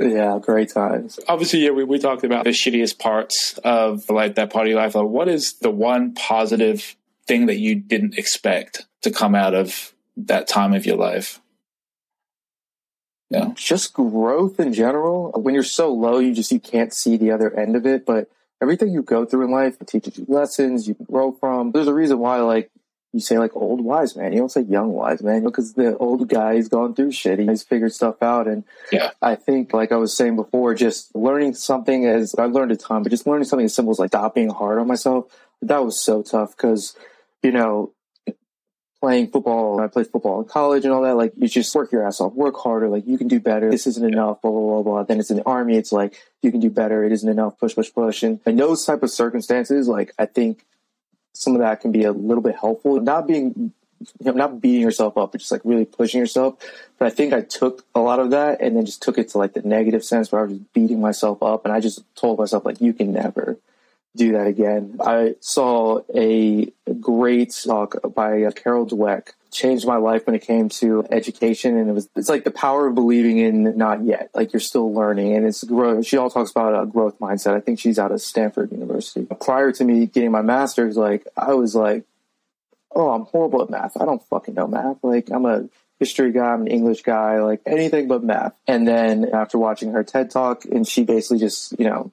yeah, 0.00 0.38
great 0.40 0.70
times. 0.72 1.18
Obviously, 1.28 1.60
yeah, 1.60 1.70
we, 1.70 1.84
we 1.84 1.98
talked 1.98 2.24
about 2.24 2.44
the 2.44 2.50
shittiest 2.50 2.98
parts 2.98 3.58
of 3.64 4.08
like 4.08 4.34
that 4.36 4.52
party 4.52 4.74
life. 4.74 4.94
Like, 4.94 5.06
what 5.06 5.28
is 5.28 5.54
the 5.60 5.70
one 5.70 6.14
positive 6.14 6.96
thing 7.26 7.46
that 7.46 7.58
you 7.58 7.74
didn't 7.74 8.18
expect 8.18 8.86
to 9.02 9.10
come 9.10 9.34
out 9.34 9.54
of 9.54 9.92
that 10.16 10.48
time 10.48 10.72
of 10.72 10.86
your 10.86 10.96
life? 10.96 11.40
Yeah. 13.30 13.52
Just 13.54 13.94
growth 13.94 14.60
in 14.60 14.74
general. 14.74 15.32
When 15.32 15.54
you're 15.54 15.62
so 15.62 15.92
low, 15.92 16.18
you 16.18 16.34
just 16.34 16.52
you 16.52 16.60
can't 16.60 16.92
see 16.92 17.16
the 17.16 17.30
other 17.30 17.52
end 17.58 17.76
of 17.76 17.86
it. 17.86 18.04
But 18.04 18.28
everything 18.60 18.92
you 18.92 19.02
go 19.02 19.24
through 19.24 19.46
in 19.46 19.50
life, 19.50 19.76
it 19.80 19.86
teaches 19.86 20.18
you 20.18 20.26
lessons 20.28 20.86
you 20.86 20.94
can 20.94 21.06
grow 21.06 21.32
from. 21.32 21.72
There's 21.72 21.86
a 21.86 21.94
reason 21.94 22.18
why 22.18 22.38
like 22.40 22.70
you 23.12 23.20
say 23.20 23.38
like 23.38 23.54
old 23.54 23.84
wise 23.84 24.16
man. 24.16 24.32
You 24.32 24.38
don't 24.38 24.50
say 24.50 24.62
young 24.62 24.92
wise 24.92 25.22
man 25.22 25.44
because 25.44 25.74
the 25.74 25.96
old 25.98 26.28
guy 26.28 26.56
has 26.56 26.68
gone 26.68 26.94
through 26.94 27.12
shit. 27.12 27.38
He's 27.38 27.62
figured 27.62 27.92
stuff 27.92 28.22
out. 28.22 28.48
And 28.48 28.64
yeah, 28.90 29.10
I 29.20 29.34
think 29.34 29.72
like 29.74 29.92
I 29.92 29.96
was 29.96 30.16
saying 30.16 30.36
before, 30.36 30.74
just 30.74 31.14
learning 31.14 31.54
something 31.54 32.06
as 32.06 32.34
I 32.34 32.46
learned 32.46 32.72
a 32.72 32.76
ton, 32.76 33.02
but 33.02 33.10
just 33.10 33.26
learning 33.26 33.44
something 33.44 33.66
as 33.66 33.74
simple 33.74 33.92
as 33.92 33.98
like 33.98 34.10
stop 34.10 34.34
being 34.34 34.50
hard 34.50 34.78
on 34.78 34.86
myself. 34.86 35.26
That 35.60 35.84
was 35.84 36.00
so 36.02 36.22
tough 36.22 36.56
because, 36.56 36.96
you 37.42 37.52
know, 37.52 37.92
playing 39.02 39.28
football, 39.30 39.80
I 39.80 39.88
played 39.88 40.06
football 40.06 40.40
in 40.40 40.48
college 40.48 40.84
and 40.84 40.94
all 40.94 41.02
that. 41.02 41.16
Like 41.16 41.34
you 41.36 41.48
just 41.48 41.74
work 41.74 41.92
your 41.92 42.06
ass 42.06 42.20
off, 42.20 42.32
work 42.32 42.56
harder. 42.56 42.88
Like 42.88 43.06
you 43.06 43.18
can 43.18 43.28
do 43.28 43.40
better. 43.40 43.70
This 43.70 43.86
isn't 43.86 44.04
enough. 44.04 44.40
Blah 44.40 44.50
blah 44.50 44.60
blah 44.60 44.82
blah. 44.82 45.02
Then 45.02 45.20
it's 45.20 45.30
in 45.30 45.36
the 45.36 45.46
army. 45.46 45.76
It's 45.76 45.92
like 45.92 46.14
you 46.40 46.50
can 46.50 46.60
do 46.60 46.70
better. 46.70 47.04
It 47.04 47.12
isn't 47.12 47.28
enough. 47.28 47.58
Push 47.58 47.74
push 47.74 47.92
push. 47.92 48.22
And 48.22 48.40
in 48.46 48.56
those 48.56 48.86
type 48.86 49.02
of 49.02 49.10
circumstances, 49.10 49.86
like 49.86 50.12
I 50.18 50.24
think 50.24 50.64
some 51.32 51.54
of 51.54 51.60
that 51.60 51.80
can 51.80 51.92
be 51.92 52.04
a 52.04 52.12
little 52.12 52.42
bit 52.42 52.56
helpful. 52.56 53.00
Not 53.00 53.26
being, 53.26 53.52
you 53.56 53.72
know, 54.20 54.32
not 54.32 54.60
beating 54.60 54.82
yourself 54.82 55.16
up, 55.16 55.32
but 55.32 55.38
just 55.38 55.52
like 55.52 55.62
really 55.64 55.84
pushing 55.84 56.20
yourself. 56.20 56.56
But 56.98 57.06
I 57.06 57.10
think 57.10 57.32
I 57.32 57.40
took 57.40 57.84
a 57.94 58.00
lot 58.00 58.20
of 58.20 58.30
that 58.30 58.60
and 58.60 58.76
then 58.76 58.84
just 58.84 59.02
took 59.02 59.18
it 59.18 59.28
to 59.30 59.38
like 59.38 59.54
the 59.54 59.62
negative 59.62 60.04
sense 60.04 60.30
where 60.30 60.42
I 60.42 60.46
was 60.46 60.58
beating 60.58 61.00
myself 61.00 61.42
up. 61.42 61.64
And 61.64 61.72
I 61.72 61.80
just 61.80 62.02
told 62.14 62.38
myself, 62.38 62.64
like, 62.64 62.80
you 62.80 62.92
can 62.92 63.12
never 63.12 63.58
do 64.16 64.32
that 64.32 64.46
again. 64.46 64.98
I 65.00 65.36
saw 65.40 66.00
a 66.14 66.70
great 67.00 67.58
talk 67.64 67.96
by 68.14 68.42
uh, 68.42 68.50
Carol 68.50 68.86
Dweck 68.86 69.30
changed 69.50 69.86
my 69.86 69.96
life 69.96 70.26
when 70.26 70.34
it 70.34 70.42
came 70.42 70.68
to 70.68 71.06
education. 71.10 71.76
And 71.76 71.90
it 71.90 71.92
was, 71.92 72.08
it's 72.16 72.28
like 72.28 72.44
the 72.44 72.50
power 72.50 72.86
of 72.86 72.94
believing 72.94 73.38
in 73.38 73.76
not 73.76 74.04
yet, 74.04 74.30
like 74.34 74.52
you're 74.52 74.60
still 74.60 74.92
learning. 74.92 75.34
And 75.34 75.46
it's 75.46 75.62
growth. 75.64 76.06
She 76.06 76.16
all 76.16 76.30
talks 76.30 76.50
about 76.50 76.82
a 76.82 76.86
growth 76.86 77.18
mindset. 77.18 77.54
I 77.54 77.60
think 77.60 77.78
she's 77.78 77.98
out 77.98 78.12
of 78.12 78.20
Stanford 78.20 78.72
University. 78.72 79.26
Prior 79.40 79.72
to 79.72 79.84
me 79.84 80.06
getting 80.06 80.30
my 80.30 80.42
master's, 80.42 80.96
like 80.96 81.26
I 81.36 81.54
was 81.54 81.74
like, 81.74 82.04
oh, 82.94 83.10
I'm 83.10 83.22
horrible 83.22 83.62
at 83.62 83.70
math. 83.70 84.00
I 84.00 84.04
don't 84.04 84.22
fucking 84.28 84.54
know 84.54 84.66
math. 84.66 84.98
Like 85.02 85.30
I'm 85.30 85.46
a 85.46 85.68
history 85.98 86.32
guy, 86.32 86.52
I'm 86.52 86.62
an 86.62 86.66
English 86.66 87.02
guy, 87.02 87.40
like 87.40 87.60
anything 87.64 88.08
but 88.08 88.24
math. 88.24 88.54
And 88.66 88.88
then 88.88 89.30
after 89.32 89.56
watching 89.56 89.92
her 89.92 90.02
TED 90.02 90.30
talk, 90.30 90.64
and 90.64 90.86
she 90.86 91.04
basically 91.04 91.38
just, 91.38 91.78
you 91.78 91.86
know, 91.86 92.10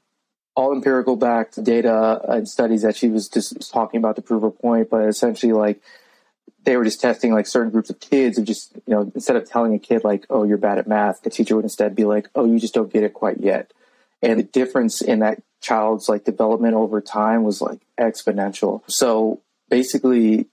all 0.60 0.74
empirical 0.74 1.16
backed 1.16 1.64
data 1.64 2.22
and 2.28 2.46
studies 2.46 2.82
that 2.82 2.94
she 2.94 3.08
was 3.08 3.30
just 3.30 3.72
talking 3.72 3.98
about 3.98 4.18
to 4.18 4.22
prove 4.22 4.42
her 4.42 4.52
point, 4.52 4.90
but 4.90 5.08
essentially 5.08 5.54
like 5.54 5.82
they 6.66 6.76
were 6.76 6.84
just 6.84 7.00
testing 7.00 7.32
like 7.34 7.48
certain 7.48 7.72
groups 7.72 7.90
of 7.90 7.98
kids 8.02 8.38
and 8.38 8.46
just, 8.46 8.76
you 8.86 8.94
know, 8.94 9.10
instead 9.16 9.38
of 9.38 9.50
telling 9.50 9.74
a 9.74 9.80
kid 9.80 10.04
like, 10.04 10.26
oh, 10.30 10.44
you're 10.44 10.58
bad 10.58 10.78
at 10.78 10.86
math, 10.86 11.22
the 11.22 11.30
teacher 11.30 11.56
would 11.56 11.64
instead 11.64 11.96
be 11.96 12.04
like, 12.04 12.28
oh, 12.36 12.44
you 12.44 12.60
just 12.60 12.74
don't 12.74 12.92
get 12.92 13.04
it 13.04 13.14
quite 13.14 13.40
yet. 13.40 13.72
And 14.22 14.38
the 14.38 14.44
difference 14.44 15.02
in 15.02 15.20
that 15.20 15.42
child's 15.62 16.10
like 16.10 16.26
development 16.26 16.74
over 16.74 17.00
time 17.00 17.44
was 17.44 17.62
like 17.62 17.80
exponential. 17.98 18.82
So 18.88 19.42
basically 19.70 20.48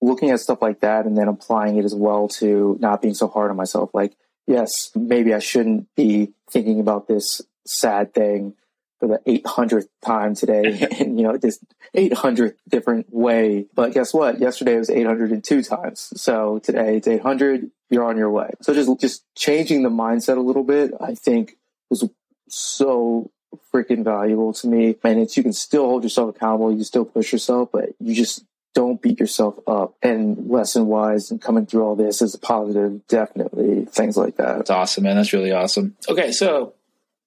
looking 0.00 0.30
at 0.30 0.38
stuff 0.38 0.62
like 0.62 0.80
that 0.82 1.04
and 1.04 1.18
then 1.18 1.26
applying 1.26 1.78
it 1.78 1.84
as 1.84 1.96
well 1.96 2.28
to 2.28 2.76
not 2.78 3.02
being 3.02 3.14
so 3.14 3.26
hard 3.26 3.50
on 3.50 3.56
myself. 3.56 3.90
Like, 3.92 4.14
yes, 4.46 4.92
maybe 4.94 5.34
I 5.34 5.40
shouldn't 5.40 5.92
be 5.96 6.32
thinking 6.48 6.78
about 6.78 7.08
this 7.08 7.40
sad 7.66 8.14
thing 8.14 8.54
for 9.02 9.08
the 9.08 9.40
800th 9.40 9.88
time 10.00 10.36
today 10.36 10.86
and 11.00 11.18
you 11.18 11.26
know 11.26 11.36
this 11.36 11.58
800th 11.96 12.54
different 12.68 13.12
way. 13.12 13.66
But 13.74 13.92
guess 13.94 14.14
what? 14.14 14.38
Yesterday 14.38 14.76
was 14.76 14.90
802 14.90 15.62
times. 15.64 16.12
So 16.14 16.60
today 16.60 16.98
it's 16.98 17.08
800 17.08 17.68
you're 17.90 18.04
on 18.04 18.16
your 18.16 18.30
way. 18.30 18.50
So 18.60 18.72
just 18.72 19.00
just 19.00 19.24
changing 19.34 19.82
the 19.82 19.88
mindset 19.88 20.36
a 20.36 20.40
little 20.40 20.62
bit 20.62 20.92
i 21.00 21.14
think 21.16 21.56
was 21.90 22.08
so 22.48 23.32
freaking 23.74 24.04
valuable 24.04 24.52
to 24.52 24.68
me. 24.68 24.94
And 25.02 25.18
it's 25.18 25.36
you 25.36 25.42
can 25.42 25.52
still 25.52 25.86
hold 25.86 26.04
yourself 26.04 26.36
accountable. 26.36 26.70
You 26.70 26.76
can 26.76 26.84
still 26.84 27.04
push 27.04 27.32
yourself 27.32 27.70
but 27.72 27.88
you 27.98 28.14
just 28.14 28.44
don't 28.72 29.02
beat 29.02 29.18
yourself 29.18 29.58
up. 29.66 29.96
And 30.00 30.48
lesson 30.48 30.86
wise 30.86 31.32
and 31.32 31.42
coming 31.42 31.66
through 31.66 31.82
all 31.82 31.96
this 31.96 32.22
is 32.22 32.36
a 32.36 32.38
positive 32.38 33.04
definitely 33.08 33.84
things 33.86 34.16
like 34.16 34.36
that. 34.36 34.58
That's 34.58 34.70
awesome 34.70 35.02
man. 35.02 35.16
That's 35.16 35.32
really 35.32 35.50
awesome. 35.50 35.96
Okay 36.08 36.30
so 36.30 36.74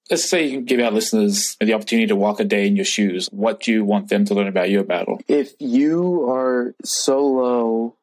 let's 0.10 0.30
say 0.30 0.46
you 0.46 0.58
can 0.58 0.66
give 0.66 0.80
our 0.80 0.92
listeners 0.92 1.58
the 1.60 1.74
opportunity 1.74 2.08
to 2.08 2.16
walk 2.16 2.40
a 2.40 2.44
day 2.44 2.68
in 2.68 2.76
your 2.76 2.86
shoes. 2.86 3.28
What 3.32 3.62
do 3.62 3.72
you 3.72 3.84
want 3.84 4.10
them 4.10 4.26
to 4.26 4.34
learn 4.34 4.48
about 4.48 4.70
your 4.70 4.84
battle? 4.84 5.22
If 5.28 5.54
you 5.60 6.30
are 6.30 6.76
so 6.84 7.26
low 7.26 7.96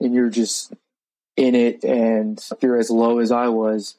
and 0.00 0.14
you're 0.14 0.30
just 0.30 0.72
in 1.36 1.54
it 1.54 1.84
and 1.84 2.42
you're 2.60 2.78
as 2.78 2.90
low 2.90 3.18
as 3.18 3.32
I 3.32 3.48
was, 3.48 3.96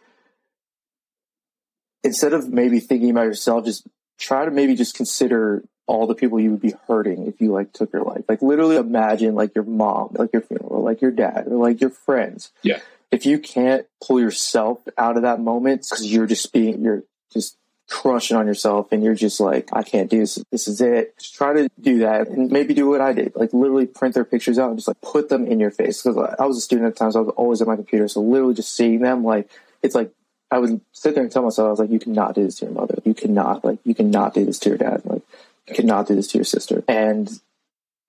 instead 2.03 2.33
of 2.33 2.49
maybe 2.49 2.79
thinking 2.79 3.09
about 3.09 3.25
yourself, 3.25 3.65
just 3.65 3.85
try 4.17 4.45
to 4.45 4.51
maybe 4.51 4.75
just 4.75 4.95
consider 4.95 5.63
all 5.85 6.05
the 6.05 6.15
people 6.15 6.39
you 6.39 6.51
would 6.51 6.61
be 6.61 6.75
hurting 6.87 7.25
if 7.27 7.41
you 7.41 7.51
like 7.51 7.73
took 7.73 7.91
your 7.91 8.03
life. 8.03 8.23
Like 8.29 8.41
literally 8.41 8.75
imagine 8.75 9.35
like 9.35 9.55
your 9.55 9.63
mom, 9.63 10.09
like 10.13 10.31
your 10.31 10.43
funeral, 10.43 10.69
or 10.69 10.81
like 10.81 11.01
your 11.01 11.11
dad, 11.11 11.47
or 11.47 11.57
like 11.57 11.81
your 11.81 11.89
friends. 11.89 12.51
Yeah. 12.61 12.79
If 13.11 13.25
you 13.25 13.39
can't 13.39 13.87
pull 14.05 14.19
yourself 14.19 14.79
out 14.97 15.17
of 15.17 15.23
that 15.23 15.39
moment 15.39 15.87
because 15.89 16.05
you're 16.05 16.27
just 16.27 16.53
being 16.53 16.81
you're 16.81 17.03
just 17.33 17.57
crushing 17.89 18.37
on 18.37 18.45
yourself 18.45 18.91
and 18.91 19.03
you're 19.03 19.15
just 19.15 19.39
like, 19.39 19.67
I 19.73 19.81
can't 19.81 20.09
do 20.09 20.19
this. 20.19 20.43
This 20.51 20.67
is 20.67 20.79
it. 20.79 21.17
Just 21.17 21.35
try 21.35 21.53
to 21.53 21.69
do 21.81 21.99
that 21.99 22.27
and 22.27 22.51
maybe 22.51 22.73
do 22.73 22.87
what 22.87 23.01
I 23.01 23.13
did. 23.13 23.35
Like 23.35 23.51
literally 23.51 23.87
print 23.87 24.13
their 24.13 24.25
pictures 24.25 24.59
out 24.59 24.69
and 24.69 24.77
just 24.77 24.87
like 24.87 25.01
put 25.01 25.29
them 25.29 25.47
in 25.47 25.59
your 25.59 25.71
face. 25.71 26.01
Cause 26.01 26.15
I 26.17 26.45
was 26.45 26.57
a 26.57 26.61
student 26.61 26.87
at 26.87 26.95
times. 26.95 27.15
I 27.15 27.21
was 27.21 27.33
always 27.35 27.61
at 27.61 27.67
my 27.67 27.75
computer. 27.75 28.07
So 28.07 28.21
literally 28.21 28.53
just 28.53 28.75
seeing 28.75 28.99
them, 28.99 29.23
like, 29.23 29.49
it's 29.81 29.95
like, 29.95 30.11
I 30.51 30.59
would 30.59 30.81
sit 30.93 31.15
there 31.15 31.23
and 31.23 31.31
tell 31.31 31.43
myself, 31.43 31.67
I 31.67 31.69
was 31.71 31.79
like, 31.79 31.91
you 31.91 31.99
cannot 31.99 32.35
do 32.35 32.43
this 32.43 32.55
to 32.59 32.65
your 32.65 32.73
mother. 32.73 32.99
You 33.05 33.13
cannot, 33.13 33.63
like, 33.63 33.79
you 33.83 33.95
cannot 33.95 34.33
do 34.33 34.45
this 34.45 34.59
to 34.59 34.69
your 34.69 34.77
dad. 34.77 35.01
Like, 35.05 35.21
you 35.67 35.75
cannot 35.75 36.07
do 36.07 36.15
this 36.15 36.27
to 36.29 36.37
your 36.37 36.45
sister. 36.45 36.83
And 36.87 37.29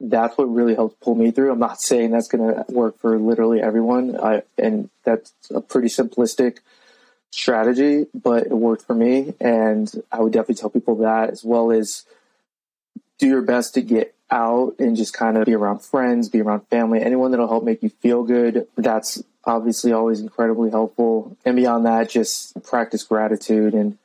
that's 0.00 0.36
what 0.38 0.44
really 0.44 0.74
helped 0.74 1.00
pull 1.00 1.14
me 1.14 1.30
through. 1.30 1.52
I'm 1.52 1.58
not 1.58 1.80
saying 1.80 2.10
that's 2.10 2.28
going 2.28 2.54
to 2.54 2.64
work 2.72 2.98
for 2.98 3.18
literally 3.18 3.60
everyone. 3.60 4.18
I, 4.18 4.42
and 4.56 4.88
that's 5.04 5.32
a 5.54 5.60
pretty 5.60 5.88
simplistic 5.88 6.58
strategy, 7.30 8.06
but 8.14 8.46
it 8.46 8.54
worked 8.54 8.86
for 8.86 8.94
me. 8.94 9.34
And 9.40 9.90
I 10.10 10.20
would 10.20 10.32
definitely 10.32 10.56
tell 10.56 10.70
people 10.70 10.96
that 10.96 11.30
as 11.30 11.44
well 11.44 11.70
as 11.70 12.04
do 13.18 13.26
your 13.26 13.42
best 13.42 13.74
to 13.74 13.82
get 13.82 14.14
out 14.30 14.76
and 14.78 14.96
just 14.96 15.12
kind 15.12 15.36
of 15.36 15.44
be 15.46 15.54
around 15.54 15.82
friends, 15.82 16.28
be 16.28 16.40
around 16.40 16.66
family, 16.68 17.00
anyone 17.00 17.30
that'll 17.30 17.48
help 17.48 17.64
make 17.64 17.82
you 17.82 17.88
feel 17.88 18.22
good. 18.22 18.66
That's 18.76 19.22
obviously 19.44 19.92
always 19.92 20.20
incredibly 20.20 20.70
helpful. 20.70 21.36
And 21.44 21.56
beyond 21.56 21.86
that, 21.86 22.10
just 22.10 22.62
practice 22.62 23.02
gratitude 23.02 23.74
and 23.74 23.98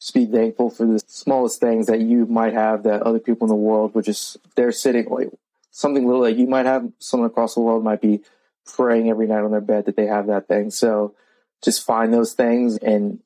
just 0.00 0.14
be 0.14 0.26
thankful 0.26 0.70
for 0.70 0.86
the 0.86 1.00
smallest 1.06 1.60
things 1.60 1.86
that 1.86 2.00
you 2.00 2.26
might 2.26 2.54
have 2.54 2.84
that 2.84 3.02
other 3.02 3.18
people 3.18 3.46
in 3.46 3.50
the 3.50 3.54
world 3.54 3.94
would 3.94 4.04
just, 4.04 4.36
they're 4.54 4.72
sitting, 4.72 5.08
like 5.08 5.30
something 5.70 6.06
little 6.06 6.22
like 6.22 6.36
you 6.36 6.46
might 6.46 6.66
have, 6.66 6.90
someone 6.98 7.28
across 7.28 7.54
the 7.54 7.60
world 7.60 7.82
might 7.84 8.00
be 8.00 8.20
praying 8.64 9.10
every 9.10 9.26
night 9.26 9.42
on 9.42 9.50
their 9.50 9.60
bed 9.60 9.86
that 9.86 9.96
they 9.96 10.06
have 10.06 10.26
that 10.26 10.46
thing. 10.46 10.70
So 10.70 11.14
just 11.64 11.84
find 11.84 12.12
those 12.12 12.32
things 12.32 12.78
and 12.78 13.20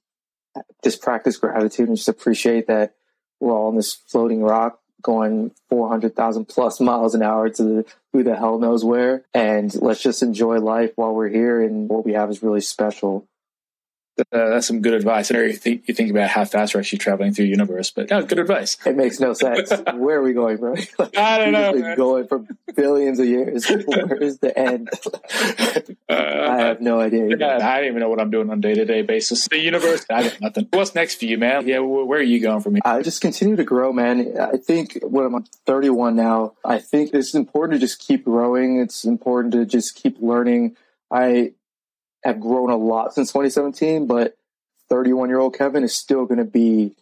just 0.82 1.02
practice 1.02 1.36
gratitude 1.36 1.88
and 1.88 1.96
just 1.96 2.08
appreciate 2.08 2.66
that 2.66 2.94
we're 3.40 3.52
all 3.52 3.68
on 3.68 3.76
this 3.76 3.94
floating 3.94 4.42
rock 4.42 4.78
going 5.02 5.50
400,000 5.68 6.46
plus 6.46 6.80
miles 6.80 7.14
an 7.14 7.22
hour 7.22 7.50
to 7.50 7.62
the, 7.62 7.84
who 8.12 8.22
the 8.22 8.36
hell 8.36 8.58
knows 8.58 8.84
where. 8.84 9.24
And 9.34 9.74
let's 9.82 10.02
just 10.02 10.22
enjoy 10.22 10.58
life 10.58 10.92
while 10.96 11.12
we're 11.12 11.28
here. 11.28 11.60
And 11.60 11.88
what 11.88 12.04
we 12.04 12.12
have 12.12 12.30
is 12.30 12.42
really 12.42 12.60
special. 12.60 13.26
Uh, 14.18 14.24
that's 14.50 14.66
some 14.66 14.82
good 14.82 14.92
advice. 14.92 15.30
I 15.30 15.34
know 15.34 15.40
you 15.40 15.54
think, 15.54 15.88
you 15.88 15.94
think 15.94 16.10
about 16.10 16.28
how 16.28 16.44
fast 16.44 16.74
we're 16.74 16.80
actually 16.80 16.98
traveling 16.98 17.32
through 17.32 17.46
the 17.46 17.50
universe, 17.50 17.90
but 17.90 18.10
no, 18.10 18.22
good 18.22 18.38
advice. 18.38 18.76
It 18.84 18.94
makes 18.94 19.18
no 19.20 19.32
sense. 19.32 19.70
Where 19.94 20.18
are 20.18 20.22
we 20.22 20.34
going, 20.34 20.58
bro? 20.58 20.74
Like, 20.98 21.16
I 21.16 21.38
don't 21.38 21.52
know. 21.52 21.72
Been 21.72 21.96
going 21.96 22.26
for 22.26 22.44
billions 22.74 23.18
of 23.18 23.26
years. 23.26 23.66
Where 23.86 24.22
is 24.22 24.38
the 24.38 24.56
end? 24.56 24.90
uh, 26.08 26.14
I 26.14 26.58
have 26.58 26.82
no 26.82 27.00
idea. 27.00 27.28
Yeah, 27.38 27.56
I 27.66 27.78
don't 27.78 27.88
even 27.88 28.00
know 28.00 28.10
what 28.10 28.20
I'm 28.20 28.30
doing 28.30 28.50
on 28.50 28.58
a 28.58 28.60
day 28.60 28.74
to 28.74 28.84
day 28.84 29.00
basis. 29.00 29.48
The 29.48 29.58
universe, 29.58 30.04
I 30.10 30.24
got 30.24 30.40
nothing. 30.40 30.68
What's 30.70 30.94
next 30.94 31.14
for 31.16 31.24
you, 31.24 31.38
man? 31.38 31.66
Yeah, 31.66 31.78
where 31.78 32.18
are 32.18 32.22
you 32.22 32.40
going 32.40 32.60
from 32.60 32.74
here? 32.74 32.82
I 32.84 33.00
just 33.02 33.22
continue 33.22 33.56
to 33.56 33.64
grow, 33.64 33.92
man. 33.94 34.38
I 34.38 34.58
think 34.58 34.98
when 35.02 35.24
I'm 35.24 35.44
31 35.66 36.16
now, 36.16 36.52
I 36.64 36.78
think 36.78 37.14
it's 37.14 37.34
important 37.34 37.80
to 37.80 37.86
just 37.86 37.98
keep 37.98 38.24
growing. 38.26 38.78
It's 38.78 39.04
important 39.04 39.54
to 39.54 39.64
just 39.64 39.94
keep 39.94 40.18
learning. 40.20 40.76
I 41.10 41.52
have 42.22 42.40
grown 42.40 42.70
a 42.70 42.76
lot 42.76 43.14
since 43.14 43.30
2017, 43.30 44.06
but 44.06 44.36
31 44.88 45.28
year 45.28 45.38
old 45.38 45.56
Kevin 45.56 45.84
is 45.84 45.96
still 45.96 46.26
going 46.26 46.38
to 46.38 46.44
be 46.44 46.94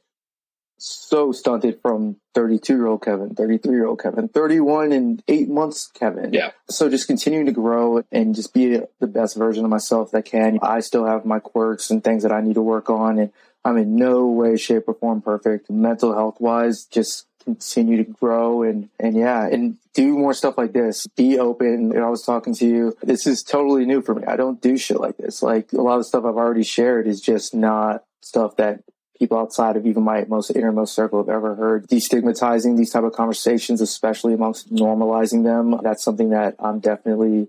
so 0.83 1.31
stunted 1.31 1.79
from 1.83 2.17
32 2.35 2.75
year 2.75 2.87
old 2.87 3.03
Kevin, 3.03 3.35
33 3.35 3.73
year 3.73 3.87
old 3.87 4.01
Kevin, 4.01 4.29
31 4.29 4.93
and 4.93 5.23
eight 5.29 5.49
months 5.49 5.91
Kevin. 5.93 6.33
Yeah. 6.33 6.53
So 6.71 6.89
just 6.89 7.07
continuing 7.07 7.47
to 7.47 7.53
grow 7.53 8.03
and 8.11 8.35
just 8.35 8.55
be 8.55 8.81
the 8.99 9.07
best 9.07 9.37
version 9.37 9.65
of 9.65 9.71
myself 9.71 10.11
that 10.13 10.25
can. 10.25 10.59
I 10.63 10.81
still 10.81 11.05
have 11.05 11.25
my 11.25 11.39
quirks 11.39 11.91
and 11.91 12.03
things 12.03 12.23
that 12.23 12.33
I 12.33 12.41
need 12.41 12.55
to 12.55 12.63
work 12.63 12.89
on. 12.89 13.19
And 13.19 13.33
I'm 13.65 13.77
in 13.77 13.97
no 13.97 14.27
way, 14.27 14.57
shape, 14.57 14.85
or 14.89 14.95
form 14.95 15.21
perfect. 15.21 15.69
Mental 15.69 16.15
health 16.15 16.41
wise, 16.41 16.85
just 16.85 17.27
continue 17.45 17.97
to 17.97 18.11
grow 18.11 18.63
and 18.63 18.89
and 18.99 19.17
yeah 19.17 19.47
and 19.47 19.77
do 19.93 20.17
more 20.17 20.35
stuff 20.35 20.57
like 20.57 20.73
this. 20.73 21.07
Be 21.17 21.39
open. 21.39 21.97
I 21.97 22.09
was 22.09 22.23
talking 22.23 22.55
to 22.55 22.67
you. 22.67 22.97
This 23.03 23.27
is 23.27 23.43
totally 23.43 23.85
new 23.85 24.03
for 24.03 24.15
me. 24.15 24.25
I 24.25 24.37
don't 24.37 24.61
do 24.61 24.77
shit 24.77 25.01
like 25.01 25.17
this. 25.17 25.43
Like 25.43 25.73
a 25.73 25.83
lot 25.83 25.99
of 25.99 26.07
stuff 26.07 26.25
i've 26.25 26.37
already 26.37 26.63
shared 26.63 27.07
is 27.07 27.21
just 27.21 27.55
not 27.55 28.05
stuff 28.21 28.57
that 28.57 28.83
people 29.19 29.39
outside 29.39 29.77
of 29.77 29.87
even 29.87 30.03
my 30.03 30.25
most 30.29 30.51
innermost 30.51 30.95
circle 30.95 31.19
have 31.19 31.29
ever 31.29 31.55
heard. 31.55 31.89
Destigmatizing 31.89 32.77
these 32.77 32.91
type 32.91 33.05
of 33.05 33.13
conversations 33.13 33.81
especially 33.81 34.35
amongst 34.35 34.73
normalizing 34.73 35.45
them 35.45 35.81
that's 35.83 36.05
something 36.05 36.31
that 36.31 36.55
i'm 36.59 36.81
definitely 36.81 37.49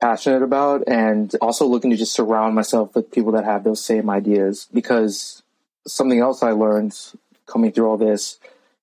passionate 0.00 0.42
about. 0.42 0.84
And 0.88 1.34
also 1.40 1.66
looking 1.66 1.90
to 1.90 1.96
just 1.96 2.14
surround 2.14 2.54
myself 2.54 2.94
with 2.94 3.10
people 3.10 3.32
that 3.32 3.44
have 3.44 3.64
those 3.64 3.84
same 3.84 4.10
ideas 4.10 4.66
because 4.72 5.42
something 5.86 6.18
else 6.18 6.42
i 6.42 6.50
learned 6.50 6.98
coming 7.46 7.70
through 7.70 7.88
all 7.88 7.96
this 7.96 8.38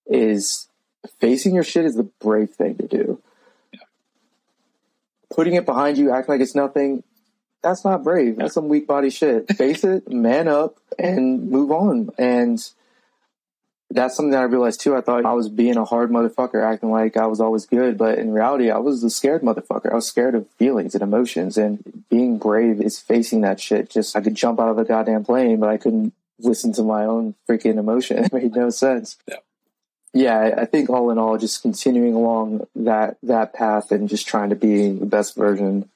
is 0.05 0.67
facing 1.19 1.55
your 1.55 1.63
shit 1.63 1.85
is 1.85 1.95
the 1.95 2.03
brave 2.03 2.51
thing 2.51 2.75
to 2.75 2.87
do. 2.87 3.21
Yeah. 3.71 3.79
Putting 5.29 5.53
it 5.53 5.65
behind 5.65 5.97
you, 5.97 6.11
acting 6.11 6.35
like 6.35 6.41
it's 6.41 6.55
nothing, 6.55 7.03
that's 7.61 7.85
not 7.85 8.03
brave. 8.03 8.37
That's 8.37 8.53
some 8.53 8.67
weak 8.67 8.85
body 8.87 9.09
shit. 9.09 9.51
Face 9.57 9.83
it, 9.83 10.11
man 10.11 10.47
up, 10.47 10.77
and 10.99 11.49
move 11.49 11.71
on. 11.71 12.09
And 12.17 12.59
that's 13.89 14.15
something 14.15 14.31
that 14.31 14.41
I 14.41 14.45
realized 14.45 14.81
too. 14.81 14.95
I 14.95 15.01
thought 15.01 15.25
I 15.25 15.33
was 15.33 15.49
being 15.49 15.77
a 15.77 15.85
hard 15.85 16.11
motherfucker, 16.11 16.63
acting 16.63 16.91
like 16.91 17.15
I 17.15 17.27
was 17.27 17.39
always 17.39 17.65
good, 17.65 17.97
but 17.97 18.17
in 18.17 18.33
reality, 18.33 18.69
I 18.69 18.79
was 18.79 19.03
a 19.03 19.09
scared 19.09 19.43
motherfucker. 19.43 19.91
I 19.91 19.95
was 19.95 20.07
scared 20.07 20.35
of 20.35 20.49
feelings 20.57 20.93
and 20.93 21.03
emotions, 21.03 21.57
and 21.57 22.03
being 22.09 22.37
brave 22.37 22.81
is 22.81 22.99
facing 22.99 23.41
that 23.41 23.59
shit. 23.59 23.89
Just 23.89 24.15
I 24.15 24.21
could 24.21 24.35
jump 24.35 24.59
out 24.59 24.69
of 24.69 24.77
a 24.77 24.83
goddamn 24.83 25.23
plane, 25.23 25.59
but 25.59 25.69
I 25.69 25.77
couldn't 25.77 26.13
listen 26.39 26.73
to 26.73 26.83
my 26.83 27.05
own 27.05 27.35
freaking 27.47 27.77
emotion. 27.77 28.23
It 28.25 28.33
made 28.33 28.55
no 28.55 28.69
sense. 28.71 29.17
Yeah 29.27 29.37
yeah, 30.13 30.55
I 30.57 30.65
think 30.65 30.89
all 30.89 31.09
in 31.09 31.17
all, 31.17 31.37
just 31.37 31.61
continuing 31.61 32.13
along 32.13 32.67
that 32.75 33.17
that 33.23 33.53
path 33.53 33.91
and 33.91 34.07
just 34.07 34.27
trying 34.27 34.49
to 34.49 34.55
be 34.55 34.89
the 34.91 35.05
best 35.05 35.35
version 35.35 35.89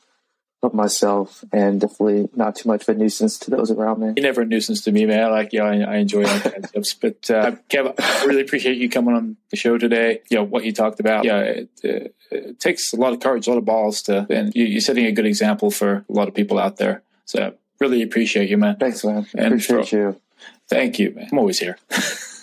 of 0.64 0.74
myself 0.74 1.46
and 1.52 1.80
definitely 1.80 2.28
not 2.36 2.56
too 2.56 2.68
much 2.68 2.82
of 2.82 2.90
a 2.90 2.98
nuisance 2.98 3.38
to 3.38 3.52
those 3.52 3.70
around 3.70 4.00
me. 4.00 4.14
You're 4.18 4.24
never 4.24 4.42
a 4.42 4.46
nuisance 4.46 4.82
to 4.86 4.92
me, 4.92 5.06
man. 5.06 5.24
I 5.24 5.28
like 5.28 5.54
you. 5.54 5.60
Know, 5.60 5.68
I, 5.68 5.82
I 5.82 5.96
enjoy 5.98 6.26
our 6.26 6.40
concepts. 6.40 6.94
But 7.02 7.30
uh, 7.30 7.52
Kev, 7.70 7.94
I 8.00 8.26
really 8.26 8.42
appreciate 8.42 8.78
you 8.78 8.90
coming 8.90 9.16
on 9.16 9.38
the 9.52 9.56
show 9.56 9.78
today. 9.78 10.22
You 10.32 10.38
know 10.38 10.44
what 10.44 10.66
you 10.66 10.74
talked 10.74 11.00
about. 11.00 11.24
Yeah, 11.24 11.40
it, 11.42 11.70
uh, 11.86 12.10
it 12.32 12.60
takes 12.60 12.92
a 12.94 12.96
lot 12.96 13.14
of 13.14 13.20
courage, 13.20 13.46
a 13.46 13.52
lot 13.52 13.60
of 13.60 13.66
balls 13.66 14.02
to, 14.04 14.26
and 14.32 14.52
you, 14.56 14.78
are 14.78 14.82
setting 14.82 15.06
a 15.06 15.12
good 15.12 15.28
example 15.28 15.70
for 15.70 16.06
a 16.10 16.14
lot 16.14 16.28
of 16.28 16.34
people 16.34 16.58
out 16.58 16.78
there. 16.78 17.04
So 17.26 17.54
really 17.80 18.02
appreciate 18.02 18.50
you, 18.50 18.58
man. 18.58 18.78
Thanks, 18.78 19.04
man. 19.04 19.28
And 19.36 19.48
appreciate 19.48 19.90
for, 19.90 19.96
you. 19.96 20.22
Thank 20.68 20.98
you, 20.98 21.12
man. 21.12 21.30
I'm 21.32 21.38
always 21.38 21.60
here. 21.60 21.78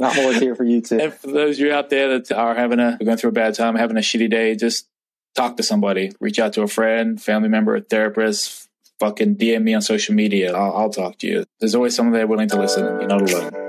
I'm 0.00 0.18
always 0.18 0.40
here 0.40 0.54
for 0.54 0.64
you 0.64 0.80
too. 0.80 0.98
And 0.98 1.12
for 1.12 1.28
those 1.28 1.56
of 1.56 1.66
you 1.66 1.72
out 1.72 1.90
there 1.90 2.18
that 2.18 2.32
are 2.32 2.54
having 2.54 2.80
a 2.80 2.98
going 3.02 3.16
through 3.16 3.30
a 3.30 3.32
bad 3.32 3.54
time, 3.54 3.74
having 3.74 3.96
a 3.96 4.00
shitty 4.00 4.30
day, 4.30 4.54
just 4.56 4.88
talk 5.34 5.56
to 5.56 5.62
somebody. 5.62 6.12
Reach 6.20 6.38
out 6.38 6.52
to 6.54 6.62
a 6.62 6.68
friend, 6.68 7.20
family 7.20 7.48
member, 7.48 7.76
a 7.76 7.80
therapist. 7.80 8.68
Fucking 8.98 9.36
DM 9.36 9.62
me 9.62 9.74
on 9.74 9.80
social 9.80 10.14
media. 10.14 10.54
I'll, 10.54 10.76
I'll 10.76 10.90
talk 10.90 11.18
to 11.18 11.26
you. 11.26 11.44
There's 11.58 11.74
always 11.74 11.96
someone 11.96 12.12
there 12.12 12.26
willing 12.26 12.48
to 12.50 12.60
listen. 12.60 12.84
You're 12.84 13.06
not 13.06 13.22
alone. 13.22 13.59